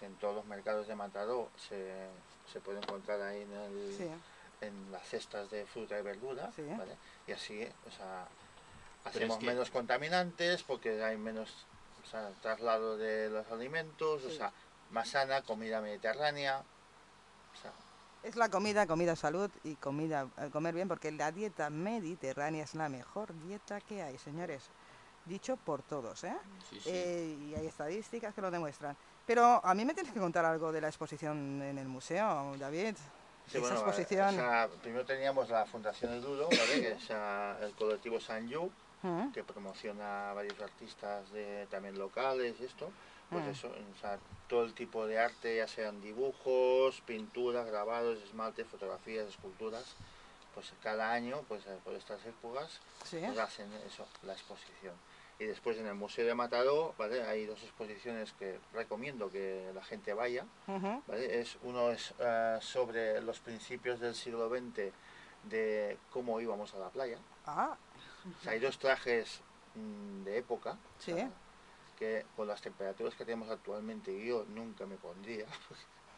[0.00, 2.08] Que en todos los mercados de Mataró se,
[2.50, 4.08] se puede encontrar ahí en, el, Sí,
[4.60, 6.62] en las cestas de fruta y verdura, Sí.
[6.76, 6.96] ¿vale?
[7.26, 8.26] Y así, o sea,
[9.04, 11.66] hacemos es que- menos contaminantes porque hay menos
[12.02, 14.52] o sea, traslado de los alimentos, o sea,
[14.90, 17.72] más sana, comida mediterránea, o sea,
[18.22, 22.74] es la comida, comida salud y comida, eh, comer bien, porque la dieta mediterránea es
[22.74, 24.64] la mejor dieta que hay, señores.
[25.26, 26.36] Dicho por todos, ¿eh?
[26.68, 26.90] Sí, sí.
[26.90, 28.94] Eh, y hay estadísticas que lo demuestran.
[29.26, 32.96] Pero a mí me tienes que contar algo de la exposición en el museo, David.
[33.46, 34.28] Sí, Esa bueno, eh, exposición.
[34.28, 36.80] o sea, primero teníamos la Fundación El Duro, ¿vale?
[36.80, 38.70] que es ah, el colectivo San Yu,
[39.02, 42.90] Mm, que promociona a varios artistas de, también locales y esto.
[43.28, 43.50] Pues Mm.
[43.50, 49.28] eso, o sea, todo el tipo de arte, ya sean dibujos, pinturas, grabados, esmaltes, fotografías,
[49.28, 49.84] esculturas,
[50.54, 53.18] pues cada año, pues eh, por estas épocas, sí.
[53.26, 54.94] pues hacen eso, la exposición.
[55.38, 57.22] Y después en el Museo de Mataró, ¿vale?
[57.24, 60.46] Hay dos exposiciones que recomiendo que la gente vaya.
[60.66, 61.40] ¿vale?
[61.40, 64.92] Es, uno es eh, sobre los principios del siglo XX
[65.44, 67.18] de cómo íbamos a la playa.
[67.46, 67.76] Ah,
[68.38, 69.40] O sea, hay dos trajes
[69.74, 71.12] mm, de época, o Sí.
[71.12, 71.30] sea,
[71.98, 75.46] que con las temperaturas que tenemos actualmente yo nunca me pondría.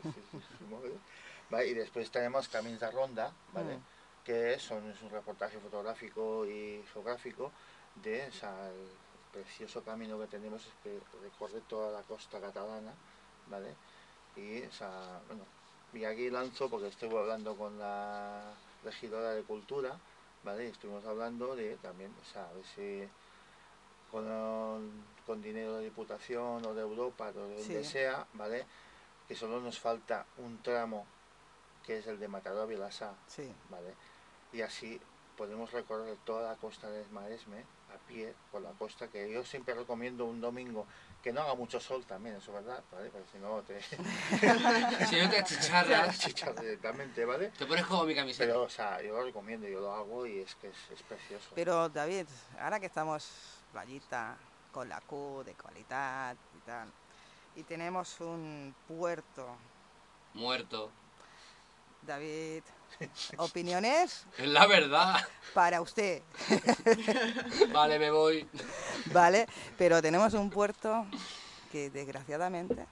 [1.50, 1.66] ¿vale?
[1.68, 3.76] Y después tenemos Caminos de Ronda, ¿vale?
[3.78, 3.80] Mm.
[4.24, 7.50] que son, es un reportaje fotográfico y geográfico
[8.02, 8.88] de o sea, el
[9.36, 12.92] precioso camino que tenemos es que recorre toda la costa catalana,
[13.50, 13.74] ¿vale?
[14.34, 15.44] Y, o sea, bueno,
[15.92, 19.98] y aquí lanzo porque estuve hablando con la regidora de cultura,
[20.42, 20.64] ¿vale?
[20.64, 23.08] Y estuvimos hablando de también, o sea, a ver si
[24.10, 24.24] con,
[25.26, 27.90] con dinero de Diputación o de Europa o de donde Sí.
[27.90, 28.64] sea, ¿vale?
[29.28, 31.04] Que solo nos falta un tramo
[31.84, 33.52] que es el de Mataró a Vilassar, sí.
[33.68, 33.94] ¿vale?
[34.52, 34.98] Y así
[35.36, 39.74] podemos recorrer toda la costa del Maresme a pie por la costa, que yo siempre
[39.74, 40.86] recomiendo un domingo
[41.22, 43.10] que no haga mucho sol también, eso es verdad, ¿vale?
[43.10, 43.82] Porque si no te
[45.06, 47.48] Si no te achicharras, chichas directamente, ¿vale?
[47.50, 48.46] te pones como mi camiseta.
[48.46, 51.50] Pero, o sea, yo lo recomiendo, yo lo hago y es que es, es precioso.
[51.54, 52.26] Pero David,
[52.60, 54.36] ahora que estamos playita
[54.72, 56.88] con la Q de calidad y tal,
[57.56, 59.56] y tenemos un puerto,
[60.36, 60.90] Muerto.
[62.02, 62.62] David,
[63.38, 65.16] opiniones Es la verdad.
[65.54, 66.22] para usted,
[67.72, 68.48] Vale, me voy.
[69.06, 69.46] ¿vale?
[69.76, 71.06] Pero tenemos un puerto
[71.72, 72.86] que desgraciadamente,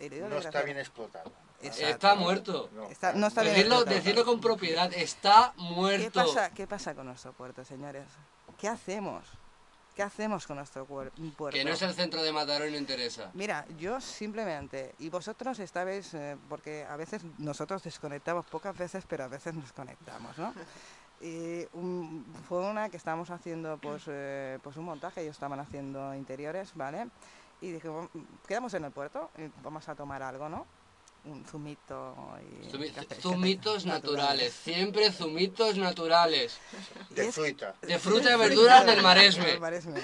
[0.00, 1.32] no está bien explotado.
[1.62, 1.86] Exacto.
[1.88, 2.68] Está muerto.
[2.74, 2.84] No.
[2.90, 3.96] Está- no está bien Decirlo, explotado.
[3.96, 4.92] decirlo con propiedad.
[4.92, 6.10] Está ¿Qué muerto.
[6.26, 8.04] pasa, ¿Qué pasa con nuestro puerto, señores?
[8.58, 9.24] ¿Qué hacemos?
[9.96, 11.56] ¿Qué hacemos con nuestro cuer- puerto?
[11.56, 13.30] Que no es el centro de Mataró y no interesa.
[13.32, 19.24] Mira, yo simplemente, y vosotros estabais, eh, porque a veces nosotros desconectamos pocas veces, pero
[19.24, 20.52] a veces nos conectamos, ¿no?
[21.18, 26.14] Y un- fue una que estábamos haciendo pues, eh, pues un montaje, ellos estaban haciendo
[26.14, 27.08] interiores, ¿vale?
[27.62, 28.10] Y dije, "Bueno,
[28.46, 30.66] quedamos en el puerto y vamos a tomar algo, ¿no?
[31.26, 32.66] Un zumito y...
[32.70, 34.52] Zumi- café- Zumitos café- naturales.
[34.54, 36.58] Siempre zumitos naturales.
[37.10, 37.74] De Es- fruta.
[37.82, 39.46] De fruta y verduras del Maresme.
[39.46, 40.00] Del Maresme.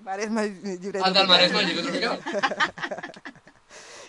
[0.00, 1.52] Maresme y- llibre Anda al tropical.
[1.52, 2.20] Maresme,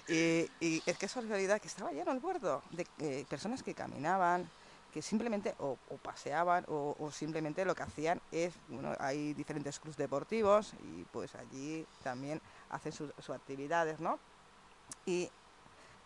[0.08, 3.74] Y, y es que es realidad que estaba lleno el puerto de eh, personas que
[3.74, 4.50] caminaban,
[4.92, 9.80] que simplemente o, o paseaban o, o simplemente lo que hacían es, bueno, hay diferentes
[9.80, 14.20] clubes deportivos y pues allí también hacen sus, sus actividades, ¿no?
[15.06, 15.30] Y,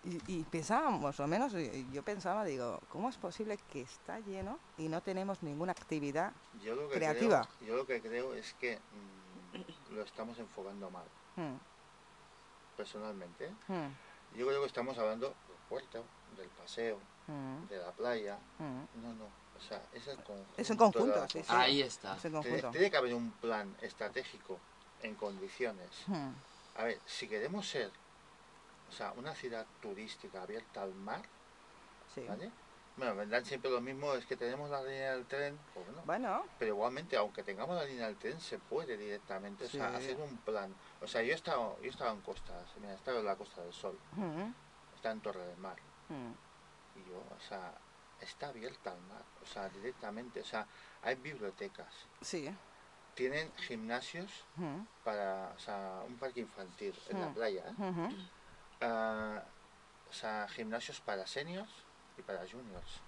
[0.05, 1.53] y, y pensábamos, o menos
[1.91, 6.31] yo pensaba, digo, ¿cómo es posible que está lleno y no tenemos ninguna actividad?
[6.63, 7.47] Yo lo que creativa.
[7.59, 11.05] Creo, yo lo que creo es que mm, lo estamos enfocando mal.
[11.35, 11.55] Hmm,
[12.77, 16.03] personalmente, Mm, yo creo que estamos hablando del puerto,
[16.37, 18.37] del paseo, mm, de la playa.
[18.59, 19.25] No, no.
[19.57, 20.53] O sea, es el conjunto.
[20.57, 21.27] Es un conjunto, cosa.
[21.29, 21.45] sí, sí.
[21.49, 22.15] Ahí está.
[22.15, 22.71] Es Tiene, conjunto.
[22.71, 24.59] tiene que haber un plan estratégico
[25.01, 25.89] en condiciones.
[26.75, 27.89] A ver, si queremos ser,
[28.89, 31.21] o sea, una ciudad turística abierta al mar,
[32.13, 32.25] sí.
[32.27, 32.51] ¿vale?
[32.97, 36.45] Bueno, vendrán siempre lo mismo, es que tenemos la línea del tren, pues bueno, Bueno,
[36.57, 40.37] pero igualmente, aunque tengamos la línea del tren, se puede directamente, o sea, hacer un
[40.37, 40.73] plan.
[41.01, 43.35] O sea, yo he estado, yo he estado en costas, mira, he estado en la
[43.35, 45.75] Costa del Sol, mm, estado en Torre del Mar,
[46.07, 47.73] mm, y yo, o sea,
[48.21, 50.65] está abierta al mar, o sea, directamente, o sea,
[51.03, 52.49] hay bibliotecas, sí.
[53.13, 57.73] tienen gimnasios mm, para, o sea, un parque infantil en la playa, ¿eh?
[58.85, 59.43] Ah,
[60.09, 61.71] o sea, gimnasios para seniors
[62.17, 63.01] y para juniors.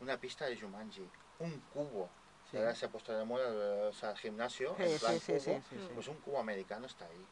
[0.00, 1.08] Una pista de Jumanji,
[1.40, 2.08] un cubo.
[2.50, 2.56] Sí.
[2.56, 5.62] Ahora se ha puesto de moda o sea, el gimnasio, Sí, en plan sí, cubo,
[5.94, 7.26] pues un cubo americano está ahí.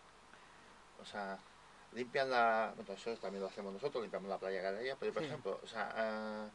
[1.01, 1.38] O sea,
[1.92, 2.72] limpian la...
[2.77, 5.92] Bueno, eso también lo hacemos nosotros, limpiamos la playa Galería, pero por ejemplo, o sea,
[5.96, 6.51] ah,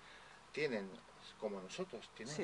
[0.51, 0.91] tienen,
[1.39, 2.35] como nosotros, tienen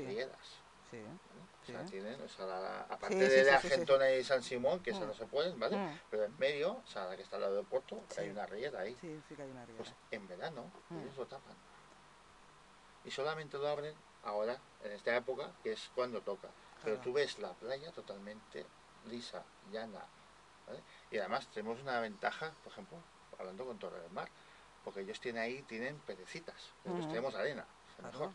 [0.90, 0.98] Sí.
[0.98, 1.18] rieras.
[1.66, 1.74] Sí.
[1.74, 3.74] O sea, tienen, o sea, la- aparte Sí, de sí, la sí, sí.
[3.74, 5.00] Argentona y San Simón, que Mm.
[5.08, 5.76] no se pueden, ¿vale?
[5.78, 6.00] Mm.
[6.10, 8.80] Pero en medio, o sea, la que está al lado del puerto, hay una riera
[8.82, 8.96] ahí.
[9.02, 9.78] Sí, sí que hay una riera.
[9.84, 11.00] Pues en verano Mm.
[11.02, 11.56] ellos lo tapan.
[13.04, 16.50] Y solamente lo abren ahora, en esta época, que es cuando toca.
[16.84, 17.02] Pero Claro.
[17.02, 18.66] tú ves la playa totalmente
[19.06, 20.06] lisa, llana.
[20.68, 20.82] ¿vale?
[21.12, 22.98] Y además tenemos una ventaja, por ejemplo,
[23.40, 24.30] hablando con Torre del Mar,
[24.84, 26.56] porque ellos tienen ahí, tienen pedecitas.
[26.84, 27.10] Nosotros Ujú.
[27.14, 27.66] tenemos arena.
[27.90, 28.12] es Claro.
[28.20, 28.34] mejor.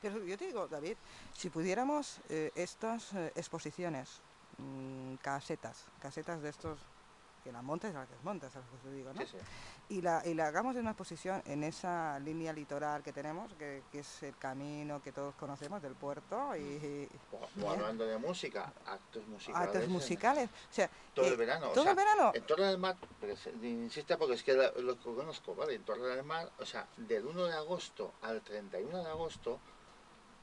[0.00, 0.96] Pero yo te digo, David,
[1.32, 4.20] si pudiéramos eh, estas eh, exposiciones,
[4.58, 6.78] mm, casetas, casetas de estos,
[7.44, 9.20] que la montes, la que montas, es lo que te digo, ¿no?
[9.20, 9.36] Sí, sí.
[9.90, 13.82] Y la, y la hagamos en una exposición en esa línea litoral que tenemos, que,
[13.92, 18.16] que es el camino que todos conocemos del puerto y, y O, o hablando de
[18.16, 19.66] música, actos musicales.
[19.68, 20.48] actos en- musicales.
[20.48, 21.66] O sea, Todo eh, el verano.
[21.68, 22.32] o todo sea, el verano.
[22.34, 22.96] En Torre del Mar,
[23.62, 25.74] insiste porque es que lo que conozco, ¿vale?
[25.74, 29.58] En Torre del Mar, o sea, del 1 de agosto al 31 de agosto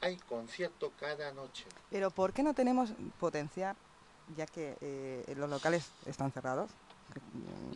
[0.01, 1.65] hay concierto cada noche.
[1.89, 3.75] Pero ¿por qué no tenemos potenciar,
[4.35, 6.69] ya que eh, los locales están cerrados?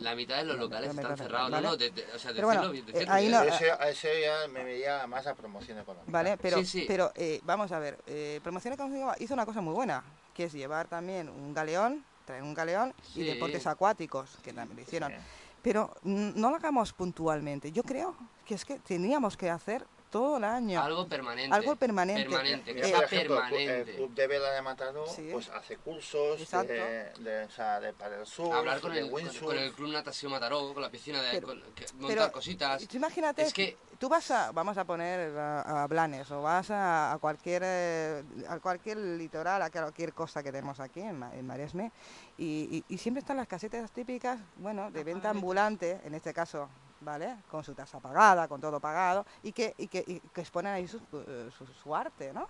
[0.00, 1.22] La mitad de los locales mitad, están ¿vale?
[1.22, 1.50] cerrados.
[1.50, 3.38] No, no, de- de- o sea, Pero decirlo bueno, bien, eh, ahí bien.
[3.40, 6.12] no- ese ya me veía más a promoción económica.
[6.12, 6.84] Vale, pero, Sí, sí.
[6.86, 10.52] pero eh, vamos a ver, eh, Promoción Económica hizo una cosa muy buena, que es
[10.52, 15.12] llevar también un galeón, traer un galeón y deportes acuáticos, que también lo hicieron.
[15.12, 15.18] Sí.
[15.62, 17.72] Pero no lo hagamos puntualmente.
[17.72, 19.84] Yo creo que es que teníamos que hacer
[20.16, 20.82] todo el año.
[20.82, 21.54] Algo permanente.
[21.54, 22.22] Algo permanente.
[22.24, 23.90] Permanente, que Mira, sea ejemplo, permanente.
[23.90, 25.28] el Club de Vela de Mataró Sí.
[25.30, 26.72] pues hace cursos Exacto.
[26.72, 29.72] de, de, o sea, de para el sur, Hablar con de el, con, con el
[29.72, 32.86] Club Natación Mataró, con la piscina de Pero- con- que- montar pero, cositas.
[32.88, 36.70] Tú imagínate, Es que- tú vas a, vamos a poner a, a Blanes o vas
[36.70, 41.46] a, a cualquier eh, a cualquier litoral, a cualquier cosa que tenemos aquí en, en
[41.46, 41.92] Maresme
[42.38, 46.68] y, y- y siempre están las casetas típicas, bueno, de venta ambulante, en este caso,
[47.00, 47.36] ¿vale?
[47.50, 50.86] Con su tasa pagada, con todo pagado y que, y que, y que exponen ahí
[50.88, 52.48] su, eh, su, su arte, ¿no?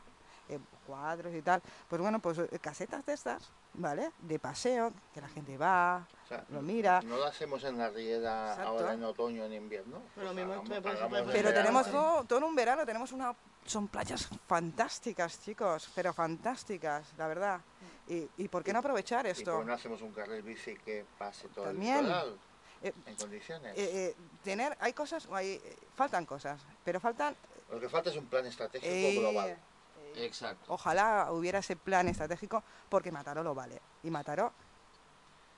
[0.48, 1.60] Eh, cuadros y tal.
[1.88, 4.12] Pues bueno, pues eh, casetas de estas, ¿vale?
[4.20, 7.00] De paseo, que la gente va, O sea, lo mira.
[7.02, 8.70] No lo hacemos en la riera Exacto.
[8.70, 9.98] ahora en otoño en invierno.
[10.14, 13.34] Pero pues mismo me parece- tenemos todo, todo en un verano, tenemos una...
[13.64, 17.60] Son playas fantásticas, chicos, pero fantásticas, la verdad.
[18.06, 19.56] ¿Y, y por qué no aprovechar ¿Y esto?
[19.56, 21.96] por no hacemos un carril bici que pase todo También.
[21.98, 22.38] el litoral
[22.86, 23.76] Eh, en condiciones?
[23.76, 25.60] Eh, eh, tener, hay cosas, hay,
[25.94, 27.34] faltan cosas, pero faltan...
[27.70, 29.50] Lo que falta es un plan estratégico eh, global.
[29.50, 30.72] eh, Exacto.
[30.72, 33.80] ojalá hubiera ese plan estratégico, porque Mataró lo vale.
[34.04, 34.52] Y Mataró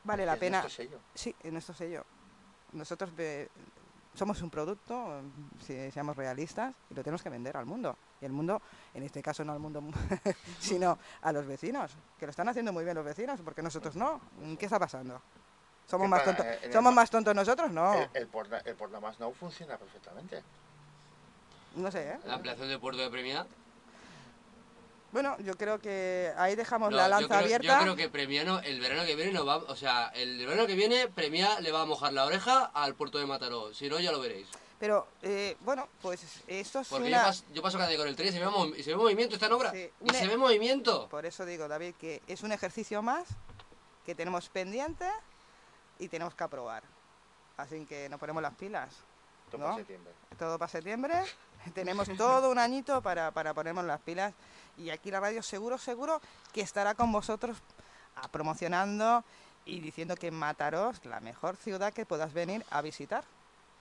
[0.05, 0.63] vale la pena...
[0.63, 1.01] nuestro sello.
[1.15, 2.05] Sí, en nuestro sello.
[2.73, 3.11] Nosotros
[4.15, 5.21] somos un producto,
[5.65, 7.97] si seamos realistas, y lo tenemos que vender al mundo.
[8.21, 8.61] Y el mundo,
[8.95, 9.83] en este caso no al mundo,
[10.59, 14.21] sino a los vecinos, que lo están haciendo muy bien los vecinos, porque nosotros no.
[14.59, 15.21] ¿Qué está pasando?
[15.89, 17.71] ¿Somos, ¿Qué más, eh, el ¿somos más tontos nosotros?
[17.71, 20.43] No, El, el, Porta- el Portamas Now funciona perfectamente.
[21.77, 22.11] no sé.
[22.11, 22.19] ¿eh?
[22.27, 23.47] La ampliación del puerto de Premia.
[25.11, 27.77] Bueno, yo creo que ahí dejamos No, la yo lanza creo- abierta.
[27.79, 30.75] Yo creo que Premiano, el verano que viene, nos va, o sea, el verano que
[30.75, 33.73] viene, Premia le va a mojar la oreja al puerto de Mataró.
[33.73, 34.47] Si no, ya lo veréis.
[34.79, 37.25] Pero, eh, bueno, pues esto es Porque yo, una...
[37.25, 39.47] paso, yo paso cada día con el tren y se ve, se ve movimiento, está
[39.47, 39.71] en obra.
[39.73, 41.09] Sí, y una- se ve movimiento.
[41.09, 43.25] Por eso digo, David, que es un ejercicio más
[44.05, 45.07] que tenemos pendiente
[45.99, 46.83] y tenemos que aprobar.
[47.57, 48.95] Así que nos ponemos las pilas.
[49.51, 49.65] Todo ¿No?
[49.67, 50.13] para septiembre.
[50.39, 51.15] Todo para septiembre.
[51.75, 54.35] tenemos todo un añito para, para ponernos las pilas.
[54.77, 56.21] Y aquí la radio seguro, seguro
[56.53, 57.57] que estará con vosotros
[58.17, 59.25] ah, promocionando
[59.65, 63.25] y diciendo que Mataró es la mejor ciudad que puedas venir a visitar.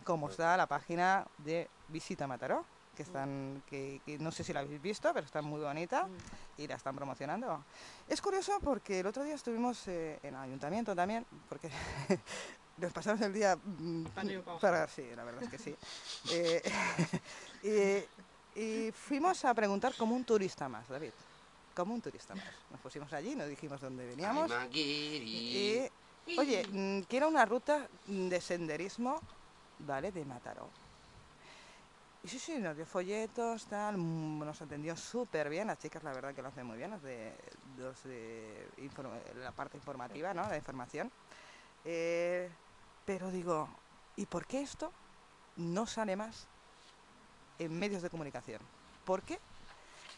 [0.04, 2.66] Como está la página de Visita Mataró.
[2.98, 6.08] Que, están, que, que no sé si la habéis visto, pero está muy bonita
[6.58, 7.64] y la están promocionando.
[8.10, 11.70] Es curioso porque el otro día estuvimos eh, en el ayuntamiento también, porque
[12.78, 14.06] nos pasamos el día mm,
[14.60, 15.76] para- sí, la verdad es que sí.
[16.32, 16.64] Eh,
[18.56, 21.12] y, y fuimos a preguntar como un turista más, David.
[21.76, 22.46] Como un turista más.
[22.72, 24.50] Nos pusimos allí, nos dijimos dónde veníamos.
[26.26, 29.22] Y, oye, mm, quiero una ruta de senderismo,
[29.78, 30.12] ¿vale?
[30.12, 30.68] De Mataró.
[32.28, 36.12] Y sí, sí, nos dio folletos, tal, mm, nos atendió súper bien, las chicas la
[36.12, 37.34] verdad que lo hacen muy bien, los de,
[37.78, 38.68] los de
[39.36, 40.46] la parte informativa, ¿no?
[40.50, 41.10] La información.
[41.86, 42.50] Eh,
[43.06, 43.70] pero digo,
[44.18, 44.92] ¿y por qué esto
[45.56, 46.48] no sale más
[47.60, 48.60] en medios de comunicación?
[49.06, 49.40] ¿Por qué?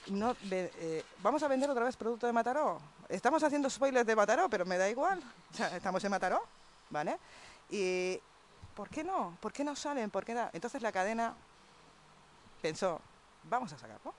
[0.08, 2.80] No, eh, vamos a vender otra vez producto de Mataró.
[3.08, 5.22] Estamos haciendo spoilers de Mataró, pero me da igual.
[5.76, 6.42] Estamos en Mataró,
[6.90, 7.20] ¿vale?
[7.70, 8.20] Y
[8.74, 9.38] ¿por qué no?
[9.40, 10.10] ¿Por qué no salen?
[10.10, 10.36] ¿Por qué?
[10.54, 11.36] Entonces la cadena
[12.62, 13.02] pensó,
[13.44, 14.14] vamos a sacarlo.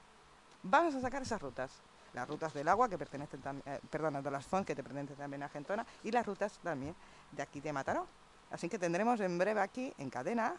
[0.62, 1.70] Vamos a sacar esas rutas.
[2.12, 5.42] Las rutas del agua que pertenecen también, perdón, de las FON que te pertenecen también
[5.42, 6.94] a Argentona y las rutas también
[7.32, 8.06] de aquí de Mataró.
[8.50, 10.56] Así que tendremos en breve aquí en cadena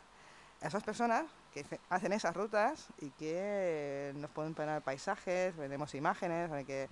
[0.61, 6.65] a esas personas que hacen esas rutas y que nos pueden poner paisajes, vendemos imágenes,
[6.65, 6.88] que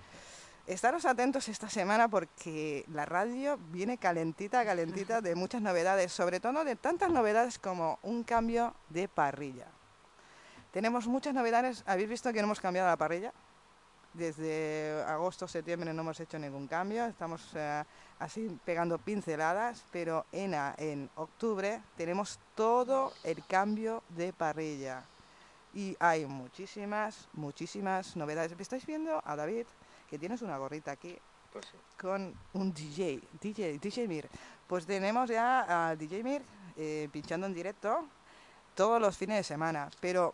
[0.67, 6.65] estaros atentos esta semana porque la radio viene calentita, calentita de muchas novedades, sobre todo
[6.65, 9.67] de tantas novedades como un cambio de parrilla.
[10.71, 13.33] Tenemos muchas novedades, habéis visto que no hemos cambiado la parrilla.
[14.13, 17.83] Desde agosto, septiembre no hemos hecho ningún cambio, estamos eh,
[18.17, 25.03] así pegando pinceladas, pero en, en octubre tenemos todo el cambio de parrilla.
[25.73, 28.55] Y hay muchísimas, muchísimas novedades.
[28.57, 29.67] ¿Estáis viendo a David?
[30.09, 31.15] Que tienes una gorrita aquí
[31.53, 31.77] Pues sí.
[32.01, 34.27] con un DJ, DJ, DJ Mir.
[34.67, 36.41] Pues tenemos ya a DJ Mir
[36.75, 38.07] eh, pinchando en directo
[38.73, 40.33] todos los fines de semana, pero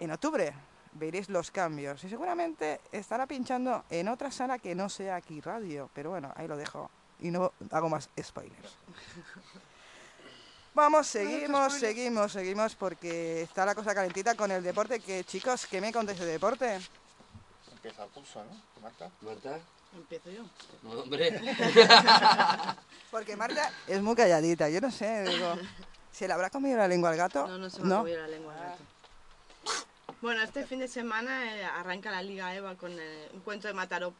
[0.00, 0.52] en octubre
[0.92, 5.90] veréis los cambios y seguramente estará pinchando en otra sala que no sea aquí radio,
[5.94, 6.90] pero bueno, ahí lo dejo
[7.20, 8.76] y no hago más spoilers.
[10.74, 15.00] Vamos, seguimos, seguimos, seguimos porque está la cosa calentita con el deporte.
[15.00, 16.78] Que chicos, ¿qué me contáis de deporte?
[17.72, 18.80] Empieza el curso, ¿no?
[18.80, 19.10] Marta.
[19.22, 19.58] ¿Marta?
[19.96, 20.44] Empiezo yo.
[20.82, 21.32] No, hombre.
[23.10, 25.54] Porque Marta es muy calladita, yo no sé, digo,
[26.12, 27.46] ¿se le habrá comido la lengua al gato?
[27.48, 28.82] No, no se me ha comido la lengua al gato.
[30.20, 33.74] Bueno, este fin de semana eh, arranca la Liga EVA con eh, un cuento de
[33.74, 34.12] Mataró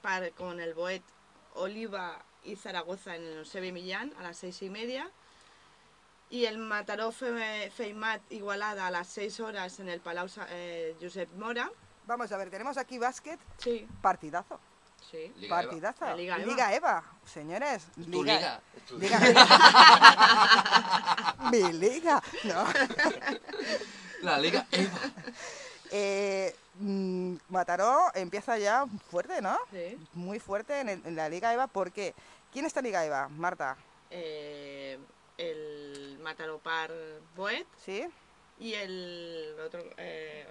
[0.00, 1.02] par- con el Boet
[1.54, 5.10] Oliva y Zaragoza en el Seve Millán a las seis y media.
[6.30, 11.28] Y el Mataró Fe- Feimat Igualada a las seis horas en el Palau eh, Josep
[11.34, 11.68] Mora.
[12.06, 14.58] Vamos a ver, tenemos aquí básquet, Sí, partidazo,
[15.10, 15.32] sí.
[15.36, 15.68] Liga Eva.
[15.68, 16.04] partidazo.
[16.04, 16.46] La Liga Eva.
[16.46, 17.86] Liga Eva, señores.
[17.94, 18.60] Tu liga.
[18.96, 19.26] Liga-
[21.50, 22.64] Mi liga, no.
[24.22, 24.98] La liga Eva.
[25.90, 29.58] Eh, mm, Mataró empieza ya fuerte, ¿no?
[29.70, 29.98] sí.
[30.14, 32.14] Muy fuerte en, el- en la Liga Eva, porque
[32.52, 33.28] ¿quién está en Liga Eva?
[33.28, 33.76] Marta,
[34.10, 34.98] Eh,
[35.38, 36.92] el Mataró Par
[37.34, 38.06] Boet ¿sí?
[38.58, 39.82] y el otro...
[39.96, 40.46] Eh,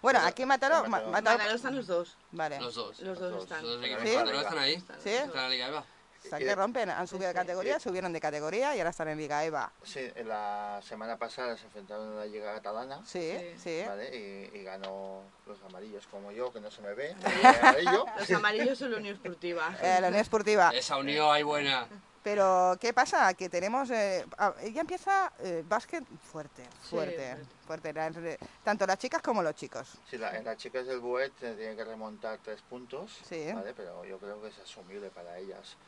[0.00, 1.10] Bueno, aquí Mataró, Mataró.
[1.12, 2.16] Mataró- Mataró están los dos.
[2.32, 2.98] vale, Los dos.
[3.00, 3.42] Los Los dos dos.
[3.44, 3.62] están.
[3.62, 4.08] Los dos Sí.
[4.14, 4.76] Eva están ahí.
[4.76, 4.84] ¿Sí?
[4.84, 5.84] los Están en la Liga Eva.
[6.24, 7.38] O sea, que rompen, han subido de Sí.
[7.38, 9.72] categoría, subieron de categoría y ahora están en Liga Eva.
[9.82, 13.00] Sí, la semana pasada se enfrentaron a la Liga Catalana.
[13.06, 13.58] Sí, Sí.
[13.62, 13.82] sí.
[13.86, 14.14] ¿Vale?
[14.16, 17.14] Y, y ganó los amarillos como yo, que no se me ve.
[18.18, 19.74] Los amarillos son la Unión Esportiva.
[19.82, 20.70] Eh, la Unión Esportiva.
[20.74, 21.86] Esa unión hay buena.
[22.22, 23.32] Pero, ¿qué pasa?
[23.32, 23.90] Que tenemos...
[23.90, 24.26] Eh,
[24.74, 27.34] ya empieza eh, básquet fuerte, fuerte,
[27.66, 27.94] fuerte.
[27.94, 29.98] La- re- tanto las chicas como los chicos.
[30.08, 33.50] Sí, la, en las chicas del Buet eh, tienen que remontar tres puntos, Sí.
[33.54, 33.72] ¿vale?
[33.74, 35.78] Pero yo creo que es asumible para ellas.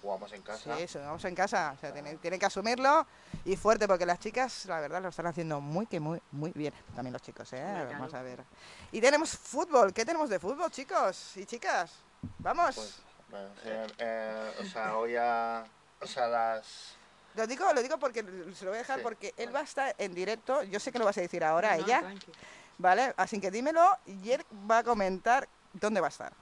[0.00, 0.76] Jugamos en casa.
[0.76, 1.74] Sí, eso, vamos en casa.
[1.76, 3.06] O sea, tienen, tienen que asumirlo
[3.44, 6.72] y fuerte, porque las chicas, la verdad, lo están haciendo muy, que muy, muy bien.
[6.94, 7.62] También los chicos, ¿eh?
[7.92, 8.18] Vamos claro.
[8.18, 8.44] a ver.
[8.92, 9.92] Y tenemos fútbol.
[9.92, 11.92] ¿Qué tenemos de fútbol, chicos y chicas?
[12.38, 12.74] Vamos.
[12.74, 15.64] Pues, bueno, eh, eh, o sea, hoy a...
[16.00, 16.96] O sea, las...
[17.34, 18.24] Lo digo, lo digo porque
[18.54, 19.52] se lo voy a dejar Sí, porque él vale.
[19.52, 20.62] va a estar en directo.
[20.64, 22.32] Yo sé que lo vas a decir ahora no, ella, tranqui.
[22.78, 23.14] ¿vale?
[23.16, 26.32] Así que dímelo y él va a comentar dónde va a estar.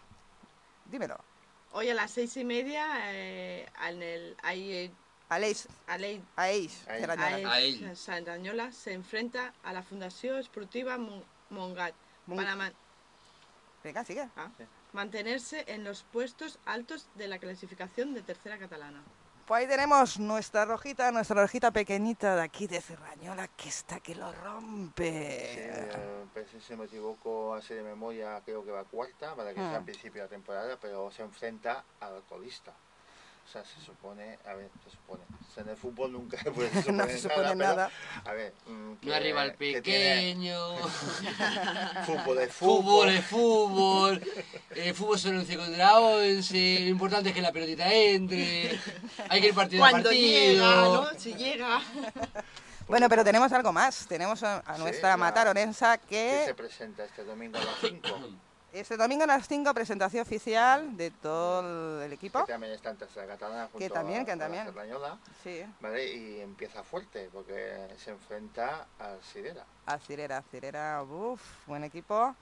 [0.86, 1.18] Dímelo.
[1.78, 4.90] Hoy a las seis y media eh, en el ahí,
[5.28, 7.00] Aleix, Alei Aleix, Ahí.
[7.00, 7.52] Cerdanyola.
[7.52, 7.92] Ahí.
[7.94, 11.92] Santañola se enfrenta a la Fundación Esportiva Mon- Mongat
[12.26, 12.72] Mon- para man-
[13.84, 14.26] Venga, sigue.
[14.38, 14.48] ah,
[14.94, 19.02] mantenerse en los puestos altos de la clasificación de tercera catalana.
[19.46, 24.16] Pues ahí tenemos nuestra rojita, nuestra rojita pequeñita de aquí de Cerrañola, que está que
[24.16, 25.08] lo Sí, rompe.
[25.68, 29.70] eh, pues, si me equivoco, así de memoria, creo que va cuarta, para que sea
[29.74, 29.76] Ah.
[29.76, 32.72] al principio de la temporada, pero se enfrenta al alcoholista.
[33.46, 35.22] O sea, se supone, a ver, se supone.
[35.22, 37.90] O sea, en el fútbol nunca pues, se supone no se supone nada.
[38.24, 40.76] pero, a ver, mm, No arriba el que tiene- pequeño.
[42.06, 43.08] Fútbol es Fútbol fútbol.
[43.10, 44.22] es fútbol.
[44.74, 46.78] El fútbol son 11 contra 11.
[46.80, 48.78] Lo importante es que la pelotita entre.
[49.28, 50.30] Hay que ir partido a Cuando partido.
[50.30, 51.18] llega, ¿no?
[51.18, 51.80] Si llega.
[52.88, 54.06] Bueno, pero tenemos algo más.
[54.06, 57.74] Tenemos a, a Sí, nuestra la- mataronensa Que se que presenta este domingo a las
[57.80, 58.08] 5.
[58.80, 62.44] este domingo a las 5 presentación oficial de todo el equipo.
[62.44, 64.74] Que también está en tercera catalana junto Que también, a, que a la también.
[65.42, 66.14] Sí, ¿vale?
[66.14, 69.64] Y empieza fuerte porque se enfrenta al Sidera.
[69.86, 72.34] a Cirera, Cirera, uff, buen equipo.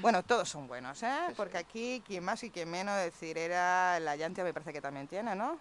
[0.00, 1.24] Bueno, todos son buenos, ¿eh?
[1.28, 1.64] Sí, Porque sí.
[1.64, 5.34] aquí, quien más y quien menos, el Cirera, la Llantia me parece que también tiene,
[5.34, 5.58] ¿no?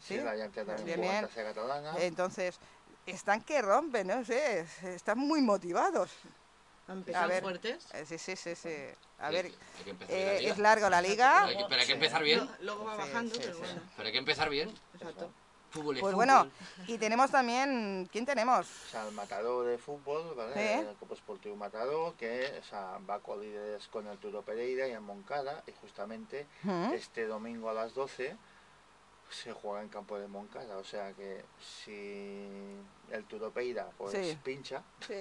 [0.00, 1.94] Sí, la llanta también en tercera catalana.
[1.98, 2.58] Entonces,
[3.06, 6.10] están que rompen, no sé, están muy motivados.
[6.90, 7.42] Empiezan ver.
[7.42, 7.86] fuertes.
[7.94, 8.74] Eh, Sí, sí, sí, sí.
[9.18, 9.50] A ver,
[9.84, 11.44] que la eh, es largo la liga.
[11.46, 12.48] Pero hay que, pero hay que empezar bien.
[12.60, 13.60] Luego va bajando, sí, pero sí.
[13.60, 13.80] bueno.
[13.96, 14.74] Pero hay que empezar bien.
[14.94, 15.30] Exacto.
[15.70, 16.26] Fútbol es Pues fútbol.
[16.26, 16.50] bueno,
[16.88, 18.66] y tenemos también, ¿quién tenemos?
[18.66, 20.54] O sea, el matador de fútbol, ¿vale?
[20.54, 20.88] Sí.
[20.88, 24.92] El Copo Esportivo Matador, que o sea, va a líderes con el Turo Pereira y
[24.92, 26.92] en Moncada, y justamente ¿Mm?
[26.94, 28.36] este domingo a las 12
[29.30, 30.76] se juega en campo de Moncada.
[30.78, 32.76] O sea que si
[33.12, 34.36] el Turo Pereira pues, Sí.
[34.42, 35.14] pincha, Sí.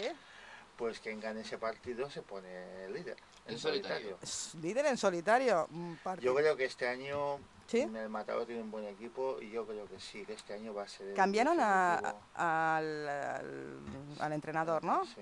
[0.79, 4.17] Pues quien gane ese partido se pone líder en, En solitario.
[4.61, 5.67] Líder en solitario.
[5.69, 7.81] mm, parte- Yo creo que este año ¿Sí?
[7.81, 10.83] el Matador tiene un buen equipo y yo creo que sí, que este año va
[10.83, 11.97] a ser el Cambiaron a-
[12.33, 13.81] al, al-
[14.21, 15.03] al entrenador, ¿no?
[15.05, 15.21] Sí.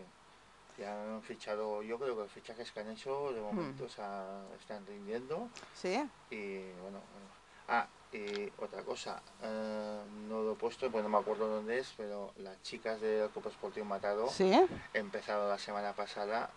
[0.78, 4.44] Ya han fichado, yo creo que los fichajes que han hecho de momento o sea,
[4.60, 6.08] están rindiendo Sí.
[6.30, 7.28] y bueno, bueno.
[7.68, 10.00] Ah, y otra cosa, eh,
[10.30, 13.50] no lo he puesto, pues no me acuerdo dónde es, pero las chicas del Copa
[13.50, 14.52] Esportivo Matado Sí.
[14.94, 16.50] empezaron la semana pasada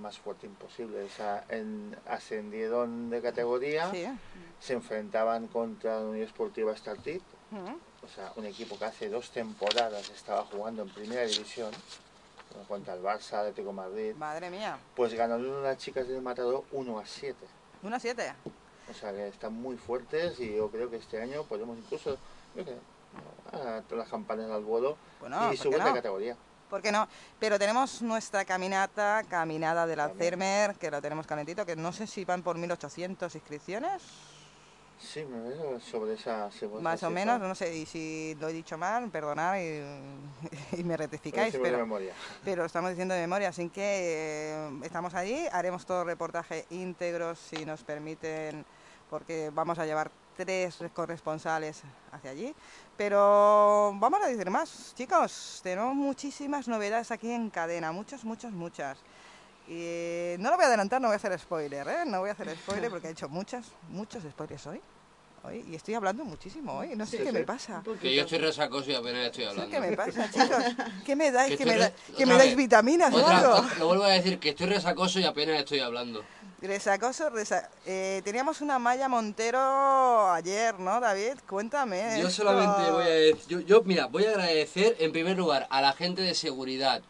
[0.00, 4.06] más fuerte imposible, o sea, en- ascendieron de categoría, Sí.
[4.60, 7.74] se enfrentaban contra la Unión Esportiva Startip, Mm.
[8.04, 11.70] o sea, un equipo que hace dos temporadas estaba jugando en primera división,
[12.66, 14.78] contra el Barça, Atlético Madrid, Madre mía.
[14.96, 17.46] pues ganaron las chicas del Matador 1 a 7.
[17.82, 18.32] Una siete.
[18.90, 22.16] O sea que están muy fuertes y yo creo que este año podemos incluso,
[22.54, 22.76] yo qué sé,
[23.52, 25.94] a todas las campanas al vuelo Bueno, y ¿por qué subir no?
[25.94, 26.36] categoría.
[26.70, 27.08] ¿Por qué no?
[27.38, 30.10] Pero tenemos nuestra caminata, caminada de la.
[30.10, 34.02] Cermer, que lo tenemos calentito, que no sé si van por 1800 inscripciones,
[35.00, 36.50] Sí, me veo sobre esa...
[36.80, 39.80] más o menos, no sé, y si lo he dicho mal, perdonad y,
[40.80, 42.12] y me rectificáis, pero, memoria.
[42.44, 47.36] pero lo estamos diciendo de memoria, así que eh, estamos allí, haremos todo reportaje íntegro
[47.36, 48.64] si nos permiten,
[49.10, 51.82] porque vamos a llevar tres corresponsales
[52.12, 52.54] hacia allí.
[52.96, 58.98] Pero vamos a decir más, chicos, tenemos muchísimas novedades aquí en cadena, muchas, muchas, muchas.
[59.68, 62.04] Y no lo voy a adelantar, no voy a hacer spoiler, ¿eh?
[62.06, 64.80] No voy a hacer spoiler porque he hecho muchas, muchos spoilers hoy.
[65.44, 67.32] hoy y estoy hablando muchísimo hoy, no sé Sí, qué sí.
[67.32, 67.82] me pasa.
[68.00, 69.70] Que yo estoy resacoso y apenas estoy No sé hablando.
[69.70, 70.64] qué me pasa, chicos.
[71.04, 71.50] ¿Qué me dais?
[71.50, 73.54] Que ¿Qué me, da- que dais vitaminas o Otra- algo?
[73.56, 76.24] otra- lo vuelvo a decir, que estoy resacoso y apenas estoy hablando.
[76.60, 81.34] Resacoso, resa- eh, teníamos una Maya Montero ayer, ¿no, David?
[81.48, 82.00] Cuéntame.
[82.20, 82.42] Yo esto.
[82.42, 85.92] solamente voy a decir, yo, yo, mira, voy a agradecer en primer lugar a la
[85.92, 87.00] gente de seguridad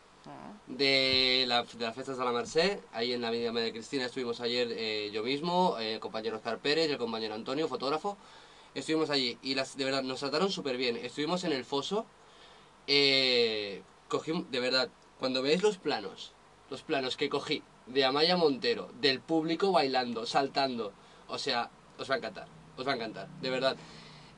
[0.67, 4.43] de, la- de las fiestas de la Merced, ahí en la Avenida María Cristina estuvimos
[4.43, 8.19] ayer eh, yo mismo, eh, el compañero Oscar Pérez el compañero Antonio, fotógrafo,
[8.75, 12.05] estuvimos allí y las, de verdad nos trataron súper bien, estuvimos en el foso,
[14.09, 16.33] cogí, de verdad, cuando veáis los planos,
[16.69, 17.63] los planos que cogí
[17.93, 20.93] de Amaya Montero, del público bailando, saltando,
[21.29, 23.77] o sea, os va a encantar, os va a encantar, de verdad.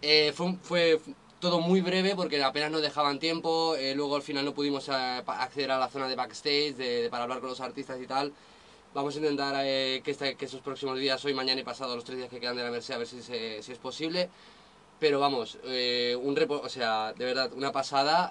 [0.02, 1.00] Eh, fue,
[1.40, 4.92] todo muy breve porque apenas nos dejaban tiempo, eh, luego al final no pudimos eh,
[5.26, 8.32] acceder a la zona de backstage para hablar con los artistas y tal.
[8.94, 12.04] Vamos a intentar eh, que, este- que estos próximos días, hoy, mañana y pasado, los
[12.04, 14.28] tres días que quedan de la Merced, a ver si, es posible.
[14.98, 18.30] Pero vamos, un repo- o sea, de verdad, una pasada.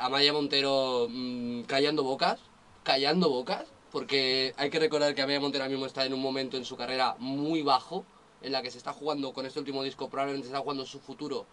[0.00, 2.38] Amaya Montero mm, callando bocas,
[2.82, 3.64] callando bocas,
[3.96, 6.76] porque hay que recordar que Amaya Montero ahora mismo está en un momento en su
[6.76, 8.04] carrera muy bajo,
[8.42, 11.00] en la que se está jugando con este último disco, probablemente se está jugando su
[11.00, 11.46] futuro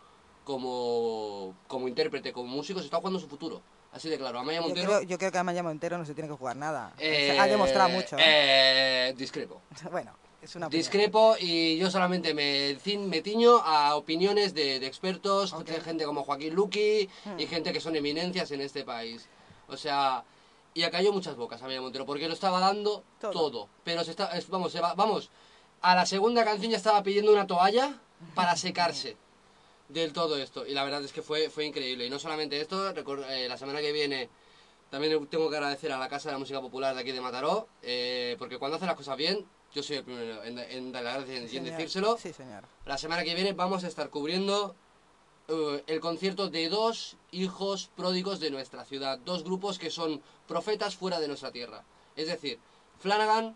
[0.44, 3.62] como, como intérprete, como músico, se está jugando su futuro.
[3.94, 4.88] Así de claro, Amaya Yo Montero...
[4.90, 6.92] creo, yo creo que a Maya Montero no se tiene que jugar nada.
[6.96, 8.18] O sea, eh, ha demostrado mucho.
[8.18, 9.08] ¿eh?
[9.08, 9.62] eh, discrepo.
[9.90, 10.82] Bueno, es una opinión.
[10.82, 12.78] Discrepo y yo solamente me,
[13.08, 15.64] me tiño a opiniones de, de expertos, Ok.
[15.68, 17.48] de gente como Joaquín Luqui y Hmm.
[17.50, 19.30] gente que son eminencias en este país.
[19.70, 20.26] O sea,
[20.74, 23.32] y acalló muchas bocas a Miguel Montero porque lo estaba dando Todo.
[23.32, 23.70] todo.
[23.84, 25.30] Pero se está, es- vamos, se va- vamos,
[25.82, 28.00] a la segunda canción ya estaba pidiendo una toalla
[28.36, 29.18] para secarse
[29.90, 30.66] del todo esto.
[30.66, 32.06] Y la verdad es que fue, fue increíble.
[32.06, 34.30] Y no solamente esto, eh, la semana que viene
[34.90, 37.68] también tengo que agradecer a la Casa de la Música Popular de aquí de Mataró,
[37.82, 41.16] eh, porque cuando hace las cosas bien, Yo soy el primero en, en dar las
[41.16, 41.66] gracias y en señor.
[41.78, 42.16] decírselo.
[42.20, 42.64] Sí, señor.
[42.86, 44.76] La semana que viene vamos a estar cubriendo
[45.48, 49.20] eh, el concierto de dos hijos pródigos de nuestra ciudad.
[49.20, 51.84] Dos grupos que son profetas fuera de nuestra tierra.
[52.16, 52.60] Es decir,
[53.00, 53.56] Flanagan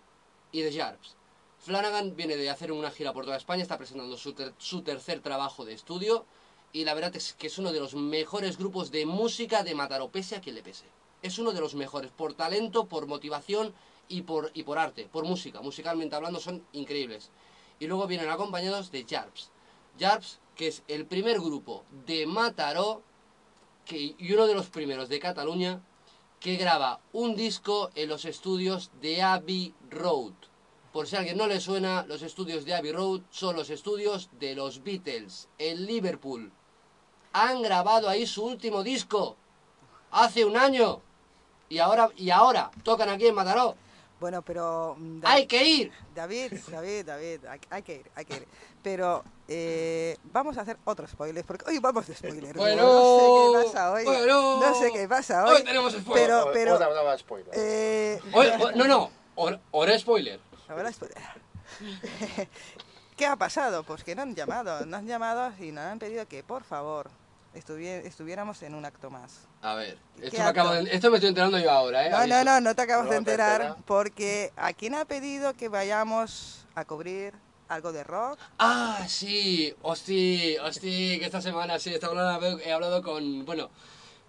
[0.51, 1.15] y The Jarps.
[1.59, 5.21] Flanagan viene de hacer una gira por toda España, está presentando su, ter- su tercer
[5.21, 6.25] trabajo de estudio
[6.71, 10.09] y la verdad es que es uno de los mejores grupos de música de Mataró,
[10.09, 10.85] pese a quien le pese.
[11.23, 13.73] Es uno de los mejores, por talento, por motivación
[14.07, 15.61] y por, y por arte, por música.
[15.61, 17.31] Musicalmente hablando son increíbles.
[17.79, 19.49] Y luego vienen acompañados de Jarps.
[19.99, 23.03] Jarps, que es el primer grupo de Mataró
[23.85, 25.81] que, y uno de los primeros de Cataluña
[26.39, 30.33] que graba un disco en los estudios de Abbey Road.
[30.91, 34.29] Por si a alguien no le suena, los estudios de Abbey Road son los estudios
[34.39, 36.51] de los Beatles, en Liverpool.
[37.33, 39.35] Han grabado ahí su último disco
[40.11, 41.01] hace un año
[41.69, 43.75] y ahora y ahora tocan aquí en Mataró.
[44.19, 44.95] Bueno, pero...
[44.97, 45.91] mm, Hay que ir.
[46.15, 48.47] David, David, David, hay, hay que ir, hay que ir.
[48.81, 52.55] Pero eh, vamos a hacer otro spoiler, porque hoy vamos de spoiler.
[52.55, 54.03] Bueno, no sé qué pasa hoy.
[54.05, 54.59] bueno.
[54.59, 55.55] no sé qué pasa hoy.
[55.57, 56.13] Hoy tenemos spoiler.
[56.25, 56.73] Pero, Ahora- pero...
[56.73, 57.51] ahora hablaba spoiler.
[57.53, 58.19] eh,
[58.75, 60.39] no, no, hora, hora spoiler.
[60.67, 61.17] ahora spoiler.
[63.17, 63.83] ¿Qué ha pasado?
[63.83, 67.09] Pues que nos han llamado, nos han llamado y nos han pedido que, por favor,
[67.57, 69.47] estuvie- estuviéramos en un acto más.
[69.61, 72.09] A ver, ¿Qué esto me, acabo de- esto me estoy enterando yo ahora, ¿eh?
[72.09, 73.83] No, no, no, no te acabas No de te enterar, enteras.
[73.85, 77.33] porque ¿a quién ha pedido que vayamos a cubrir
[77.67, 78.39] algo de rock?
[78.59, 83.69] Ah, sí, hostia, hostia, que esta semana sí, esta semana he hablado con, bueno,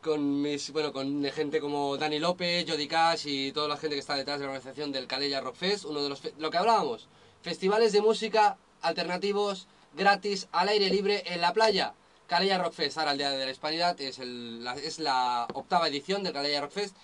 [0.02, 4.00] con mis, bueno, con gente como Dani López, Jody Cash y toda la gente que
[4.00, 7.08] está detrás de la organización del Calella Rock Fest, uno de los, lo que hablábamos,
[7.42, 11.94] festivales de música alternativos, gratis, al aire libre, en la playa.
[12.28, 15.88] Calella Rock Fest, ahora el Día de la Hispanidad, es, el, la, es la octava
[15.88, 16.96] edición del Calella Rock Fest.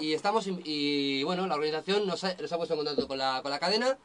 [0.00, 3.58] Y estamos, y bueno, la organización nos ha, puesto en contacto con la, con la
[3.58, 3.98] cadena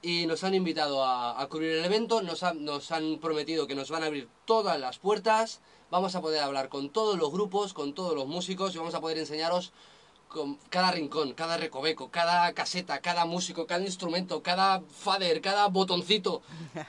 [0.00, 4.06] y nos han invitado a, cubrir el evento, nos, han- prometido que nos van a
[4.06, 8.26] abrir todas las puertas, vamos a poder hablar con todos los grupos, con todos los
[8.26, 9.72] músicos y vamos a poder enseñaros
[10.68, 16.42] cada rincón, cada recoveco, cada caseta, cada músico, cada instrumento, cada fader, cada botoncito,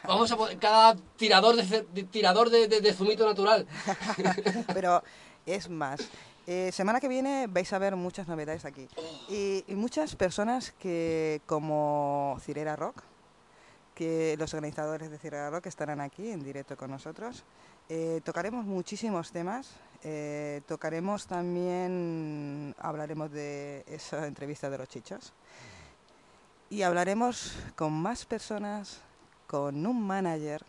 [0.06, 3.66] vamos a cada tirador de, de- tirador de, de- de zumito natural.
[4.74, 5.04] Pero
[5.46, 6.00] es más,
[6.48, 8.88] eh, semana que viene vais a ver muchas novedades aquí.
[9.30, 13.04] Y, y muchas personas que, como Cirera Rock,
[13.96, 17.44] que los organizadores de Cirera Rock estarán aquí en directo con nosotros.
[17.92, 19.72] Eh, tocaremos muchísimos temas.
[20.04, 25.34] eh, tocaremos también, hablaremos de esa entrevista de los chichos.
[26.70, 29.02] Y hablaremos con más personas,
[29.48, 30.64] con un manager,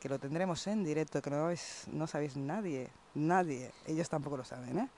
[0.00, 4.88] que lo tendremos en directo, que no, sabéis nadie, nadie, ellos tampoco lo saben,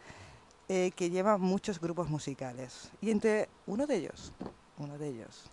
[0.69, 0.91] ¿eh?
[0.91, 2.91] Que lleva muchos grupos musicales.
[3.01, 4.33] Y entre uno de ellos,
[4.79, 5.51] uno de ellos,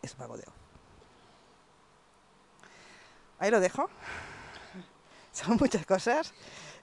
[0.00, 0.61] es Mago de Oz.
[3.42, 3.90] Ahí lo dejo.
[5.32, 6.32] Son muchas cosas,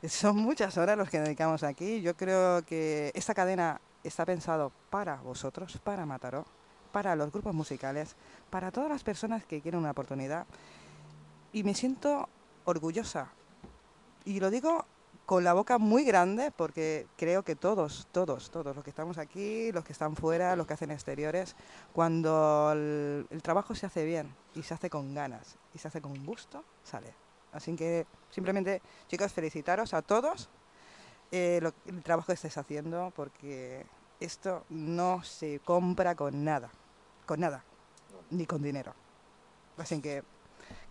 [0.05, 2.01] son muchas horas los que dedicamos aquí.
[2.01, 6.45] Yo creo que esta cadena está pensado para vosotros, para Mataró,
[6.91, 8.18] para los grupos musicales,
[8.49, 10.47] para todas las personas que quieren una oportunidad.
[11.53, 12.28] Y me siento
[12.66, 13.30] orgullosa.
[14.26, 14.84] Y lo digo
[15.26, 19.72] con la boca muy grande porque creo que todos, todos, todos, los que estamos aquí,
[19.72, 21.55] los que están fuera, los que hacen exteriores,
[21.93, 26.02] cuando el, el trabajo se hace bien y se hace con ganas y se hace
[26.02, 27.14] con gusto, sale.
[27.52, 30.50] Así que simplemente, chicos, felicitaros a todos
[31.32, 33.86] eh, el trabajo que estáis haciendo porque
[34.20, 36.70] esto no se compra con nada,
[37.26, 37.64] con nada,
[38.30, 38.93] ni con dinero.
[39.78, 40.24] Así que,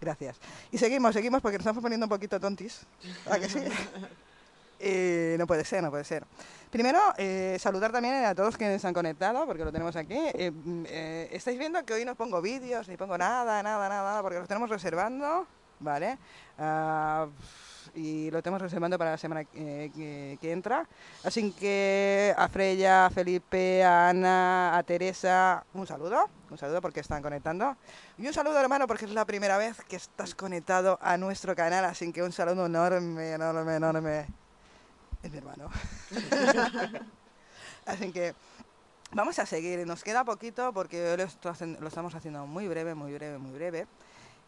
[0.01, 0.39] gracias.
[0.73, 2.87] Y seguimos, seguimos porque nos estamos poniendo un poquito tontis.
[3.31, 3.61] ¿A que sí?
[4.79, 6.25] Eh, no puede ser, no puede ser.
[6.71, 10.19] Primero, eh, saludar también a todos que se han conectado, porque lo tenemos aquí.
[10.35, 14.23] Eh, mm, eh, estáis viendo que hoy no pongo vídeos, ni pongo nada, nada, nada,
[14.23, 15.47] porque los tenemos reservando,
[15.81, 16.19] ¿vale?
[16.59, 17.27] Ah,
[17.95, 20.87] y lo tenemos reservando para la semana eh, que, que entra.
[21.25, 27.01] Así que a Freya, a Felipe, a Ana, a Teresa, un saludo, un saludo porque
[27.01, 27.77] están conectando.
[28.19, 31.87] Y un saludo hermano porque es la primera vez que estás conectado a nuestro canal,
[31.87, 34.48] así que un saludo enorme, enorme, enorme.
[35.23, 35.71] Es mi hermano.
[37.87, 38.35] así que
[39.13, 41.27] vamos a seguir, nos queda poquito porque hoy lo,
[41.81, 43.87] lo estamos haciendo muy breve, muy breve, muy breve.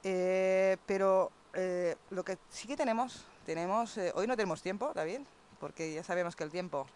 [0.05, 5.21] Eh, pero eh, lo que sí que tenemos, tenemos, eh, hoy no tenemos tiempo, David,
[5.59, 6.87] porque ya sabemos que el tiempo,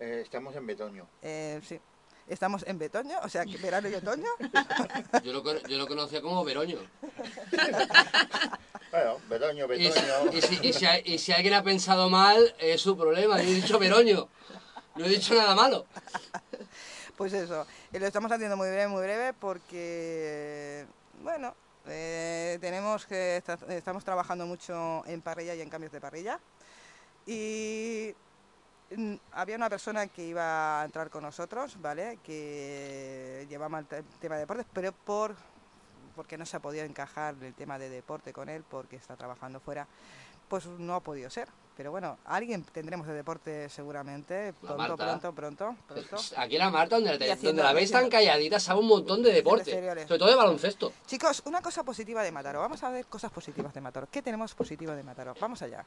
[0.00, 1.06] Eh, estamos en Betoño.
[1.22, 1.80] eh, sí,
[2.26, 4.28] estamos en betoño, o sea, que verano y otoño.
[5.24, 6.78] Yo lo, yo lo conocía como Veroño.
[8.90, 10.32] Bueno, Betoño, Betoño.
[10.32, 13.36] y si, y si hay- y si alguien ha pensado mal, es su problema.
[13.40, 14.28] Yo he dicho Veroño.
[14.96, 15.86] No he dicho nada malo.
[17.16, 20.86] Pues eso, y lo estamos haciendo muy breve, muy breve, porque,
[21.22, 21.54] bueno,
[21.86, 26.40] eh, tenemos que esta- estamos trabajando mucho en parrilla y en cambios de parrilla.
[27.26, 28.14] Y
[28.96, 32.18] mm, había una persona que iba a entrar con nosotros, ¿vale?
[32.24, 35.36] Que llevaba el te- tema de deportes, pero por
[36.20, 39.58] porque no se ha podido encajar el tema de deporte con él porque está trabajando
[39.58, 39.86] fuera,
[40.48, 41.48] pues no ha podido ser.
[41.78, 46.16] Pero bueno, alguien tendremos de deporte seguramente, pronto, pronto, pronto, pronto.
[46.36, 49.32] Aquí la Marta, donde, la- Y donde la veis tan calladita, sabe un montón de
[49.32, 49.70] deporte.
[50.06, 50.92] Sobre todo de baloncesto.
[51.06, 52.60] Chicos, una cosa positiva de Mataró.
[52.60, 54.06] Vamos a ver cosas positivas de Mataró.
[54.12, 55.32] ¿Qué tenemos positivo de Mataró?
[55.40, 55.86] Vamos allá.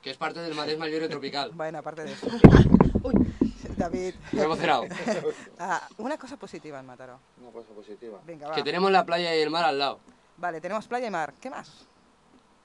[0.00, 1.50] Que es parte del Maresma Libre Tropical.
[1.54, 2.26] Bueno, aparte de eso.
[3.78, 4.14] David.
[4.32, 4.84] Me he emocionado.
[5.58, 7.18] Ah, una cosa positiva en Mataró.
[7.40, 8.20] Una cosa positiva.
[8.26, 8.54] Venga, va.
[8.54, 10.00] Que tenemos la playa y el mar al lado.
[10.36, 11.34] Vale, tenemos playa y mar.
[11.40, 11.86] ¿Qué más?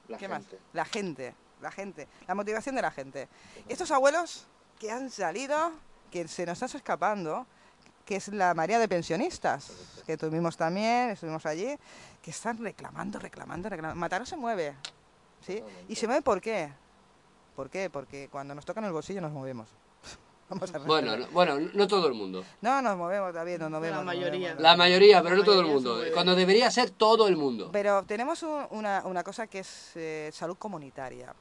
[0.08, 0.56] La ¿Qué gente.
[0.56, 0.62] más?
[0.74, 1.36] La gente.
[1.62, 2.08] La gente.
[2.28, 3.28] La motivación de la gente.
[3.68, 4.46] Estos abuelos
[4.80, 5.72] que han salido,
[6.12, 7.48] que se nos está escapando,
[8.06, 9.72] que es la María de pensionistas,
[10.06, 11.78] que tuvimos también, estuvimos allí,
[12.22, 14.00] que están reclamando, reclamando, reclamando.
[14.00, 14.76] Mataró se mueve.
[15.42, 15.64] ¿Sí?
[15.88, 16.72] ¿Y se mueve por qué?
[17.56, 17.90] ¿Por qué?
[17.90, 19.70] Porque cuando nos tocan el bolsillo nos movemos.
[20.50, 22.44] Vamos a Bueno, no, bueno, no todo el mundo.
[22.62, 23.98] No, nos movemos, David, nos movemos.
[23.98, 24.40] nos mayoría.
[24.50, 24.62] movemos.
[24.62, 26.00] La mayoría, pero no La todo el mundo.
[26.14, 27.70] Cuando debería ser todo el mundo.
[27.72, 31.34] Pero tenemos un- una, una cosa que es eh, salud comunitaria.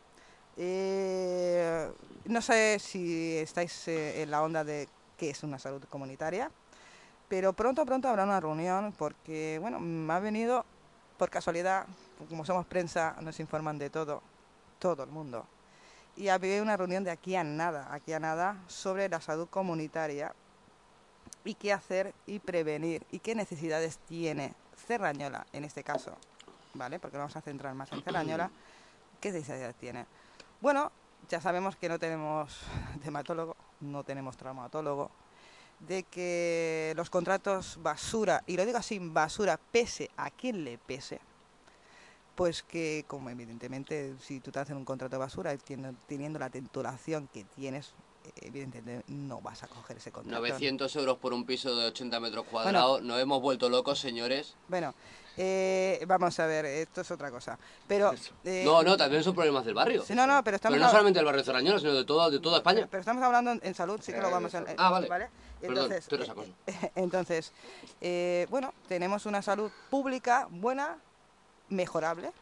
[0.57, 1.90] Eh,
[2.26, 6.50] no sé si estáis eh, en la onda de qué es una salud comunitaria,
[7.28, 10.64] pero pronto, pronto habrá una reunión porque, bueno, me ha venido
[11.18, 11.86] por casualidad,
[12.28, 14.22] como somos prensa, nos informan de todo,
[14.78, 15.46] todo el mundo.
[16.17, 20.35] Y había una reunión de aquí a nada, aquí a nada, sobre la salud comunitaria
[21.45, 24.55] y qué hacer y prevenir y qué necesidades tiene
[24.87, 26.17] Cerrañola en este caso,
[26.75, 26.99] ¿vale?
[26.99, 28.51] Porque vamos a centrar más en Cerrañola.
[29.21, 30.07] ¿Qué necesidades tiene?
[30.61, 30.91] Bueno,
[31.29, 32.61] ya sabemos que no tenemos
[33.03, 35.11] dermatólogo, no tenemos traumatólogo,
[35.81, 41.21] de que los contratos basura, y lo digo así, basura, pese a quien le pese,
[42.43, 45.57] pues que como evidentemente si tú te haces un contrato de basura
[46.09, 50.40] teniendo, la titulación que tienes, eh, evidentemente no vas a coger ese contrato.
[50.40, 53.01] 900 euros por un piso de 80 metros cuadrados.
[53.01, 54.57] Nos hemos vuelto locos, señores.
[54.66, 54.93] Bueno,
[55.36, 57.57] eh, vamos a ver, esto es otra cosa.
[57.86, 58.12] Pero.
[58.43, 60.03] eh, No, no, también son problemas del barrio.
[60.05, 62.40] sí, no, no, pero estamos, Pero no solamente del barrio Cerrañola, sino de, todo, de
[62.40, 62.88] toda España.
[62.90, 64.64] pero estamos hablando en, salud, sí que lo Eh, vamos a.
[64.78, 65.30] Ah, vale.
[65.61, 66.09] Perdón, Entonces,
[66.66, 67.53] eh, entonces
[68.01, 70.99] eh, bueno, tenemos una salud pública buena,
[71.73, 72.33] mejorable,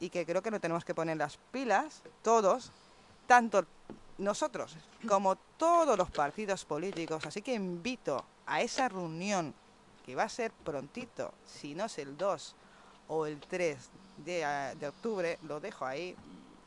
[0.00, 2.70] y que creo que no tenemos que poner las pilas, todos,
[3.26, 3.64] tanto
[4.18, 7.24] nosotros como todos los partidos políticos.
[7.26, 9.54] Así que invito a esa reunión
[10.04, 12.54] que va a ser prontito, si no es el 2
[13.08, 13.76] o el 3
[14.18, 16.16] de, ah, de octubre, lo dejo ahí,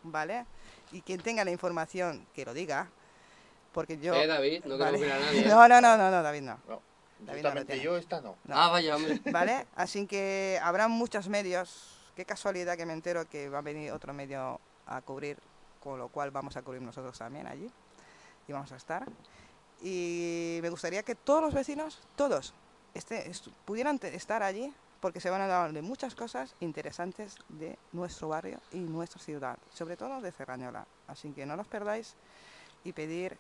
[0.04, 0.46] ¿vale?
[0.92, 2.90] Y quien tenga la información, que lo diga,
[3.74, 4.14] porque yo...
[4.14, 5.00] Eh, David, no Vale.
[5.00, 5.42] queremos mirar a nadie.
[5.46, 5.48] ¿eh?
[5.48, 6.60] No, no, no, no, no, David, no.
[6.68, 6.82] No,
[7.22, 8.36] David justamente yo esta no.
[8.46, 8.56] no.
[8.56, 9.20] Ah, vaya, hombre.
[9.32, 9.68] ¿Vale?
[9.76, 11.98] Así que habrá muchos medios.
[12.16, 15.38] Qué casualidad que me entero que va a venir otro medio a cubrir,
[15.82, 17.70] con lo cual vamos a cubrir nosotros también allí.
[18.48, 19.06] Y vamos a estar.
[19.82, 22.54] Y me gustaría que todos los vecinos, todos,
[22.94, 27.78] este, est- pudieran estar allí porque se van a hablar de muchas cosas interesantes de
[27.92, 30.86] nuestro barrio y nuestra ciudad, sobre todo de Cerrañola.
[31.08, 32.14] Así que no los perdáis
[32.84, 33.38] y pedir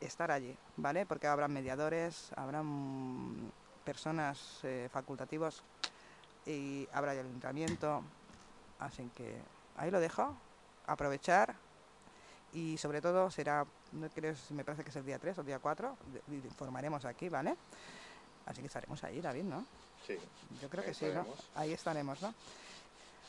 [0.00, 1.06] estar allí, ¿vale?
[1.06, 3.50] Porque habrá mediadores, habrá mm,
[3.84, 5.62] personas eh, facultativos
[6.46, 8.02] y habrá el ayuntamiento.
[8.78, 9.42] Así que
[9.76, 10.36] ahí lo dejo,
[10.86, 11.56] aprovechar
[12.52, 15.40] y sobre todo será, no creo, si me parece que es el día 3 o
[15.42, 17.56] el día 4, de- de- informaremos aquí, ¿vale?
[18.46, 19.66] Así que estaremos ahí, David, ¿no?
[20.06, 20.16] Sí.
[20.60, 21.24] Yo creo que sí, ¿no?
[21.54, 22.32] Ahí estaremos, ¿no?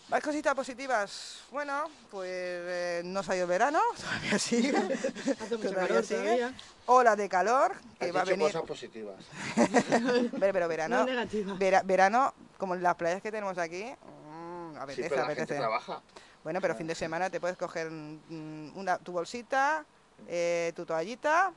[0.09, 1.41] Más cositas positivas.
[1.51, 4.75] Bueno, pues eh, no salió el verano, todavía sigue.
[4.75, 6.19] Hace mucho Todavía calor sigue.
[6.23, 6.53] todavía.
[6.87, 8.47] Ola de calor, que Has va a venir.
[8.47, 9.23] cosas positivas.
[10.39, 11.53] Pero, pero verano, No negativa.
[11.59, 15.59] vera- verano, como las playas que tenemos aquí, mm, Sí, apetece, pero la gente apetece.
[15.59, 16.01] trabaja.
[16.43, 19.85] Bueno, pero fin de semana te puedes coger mm, una, tu bolsita,
[20.27, 21.51] eh, tu toallita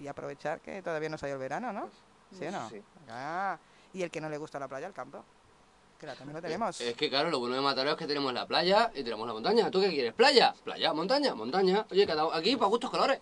[0.00, 1.88] y aprovechar que todavía no salió el verano, ¿no?
[2.36, 2.68] ¿Sí o no?
[2.68, 2.82] Sí.
[3.08, 3.58] Ah,
[3.92, 5.22] y el que no le gusta la playa, el campo.
[5.98, 6.80] Que la- también lo tenemos.
[6.80, 9.32] Es que claro, lo bueno de Mataró es que tenemos la playa y tenemos la
[9.32, 9.70] montaña.
[9.70, 10.12] ¿Tú qué quieres?
[10.12, 10.54] ¿Playa?
[10.64, 11.86] Playa, montaña, montaña.
[11.90, 13.20] Oye, cada aquí para gustos colores.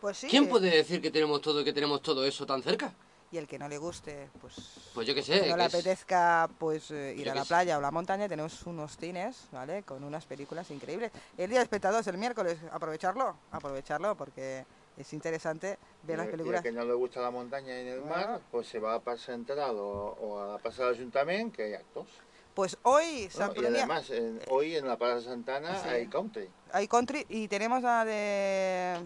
[0.00, 0.28] Pues sí.
[0.28, 2.92] ¿Quién puede decir que tenemos todo que tenemos todo eso tan cerca?
[3.30, 4.54] Y el que no le guste, pues...
[4.94, 5.40] Pues yo qué sé.
[5.42, 7.48] que no le es- apetezca pues eh, ir Yo a la sé.
[7.48, 9.82] playa o la montaña, tenemos unos cines, ¿vale?
[9.82, 11.10] Con unas películas increíbles.
[11.36, 14.64] El día de espectadores, el miércoles, aprovecharlo, aprovecharlo porque
[14.98, 16.64] es interesante ver las Y y películas.
[16.64, 18.40] el que no le gusta la montaña y el mar, Ah.
[18.50, 21.74] pues se va a Parc Central o, o a la Plaza del Ayuntamiento, que hay
[21.74, 22.06] actos.
[22.54, 25.88] Pues hoy San Bueno, y además, en- hoy en la Plaza Santana Sí.
[25.88, 26.50] hay country.
[26.72, 28.98] hay country y tenemos la de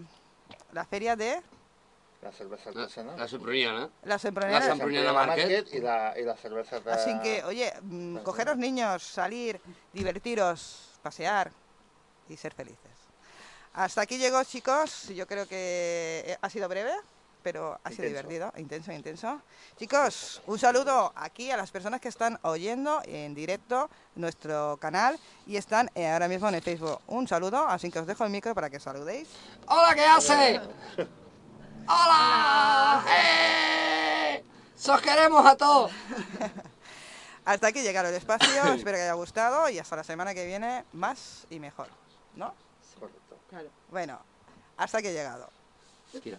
[0.72, 1.42] la feria de
[2.22, 3.18] La cerveza La, artesanal.
[3.18, 3.90] la semproniana.
[4.04, 4.64] La La semproniana.
[4.66, 5.68] semproniana Market.
[5.74, 9.60] y la, y la cerveza Así que, oye, mm, cogeros niños, salir,
[9.92, 11.50] divertiros, pasear
[12.28, 12.78] y ser felices.
[13.74, 15.08] Hasta aquí llegó, chicos.
[15.08, 16.92] Yo creo que eh, ha sido breve,
[17.42, 18.28] pero ha sido Intenso.
[18.28, 19.42] divertido, intenso, intenso.
[19.78, 25.56] Chicos, un saludo aquí a las personas que están oyendo en directo nuestro canal y
[25.56, 27.00] están eh, ahora mismo en el Facebook.
[27.06, 29.28] Un saludo, así que os dejo el micro para que saludéis.
[29.66, 30.60] ¡Hola, qué hace!
[31.88, 33.04] ¡Hola!
[33.08, 34.44] ¡Eh!
[34.76, 35.90] ¡Sos queremos a todos!
[37.44, 40.84] Hasta aquí llegaron el espacio, espero que haya gustado y hasta la semana que viene
[40.92, 41.88] más y mejor,
[42.36, 42.54] ¿no?
[43.52, 43.68] Claro.
[43.90, 44.18] Bueno,
[44.78, 45.50] hasta aquí he llegado.
[46.22, 46.38] Tira.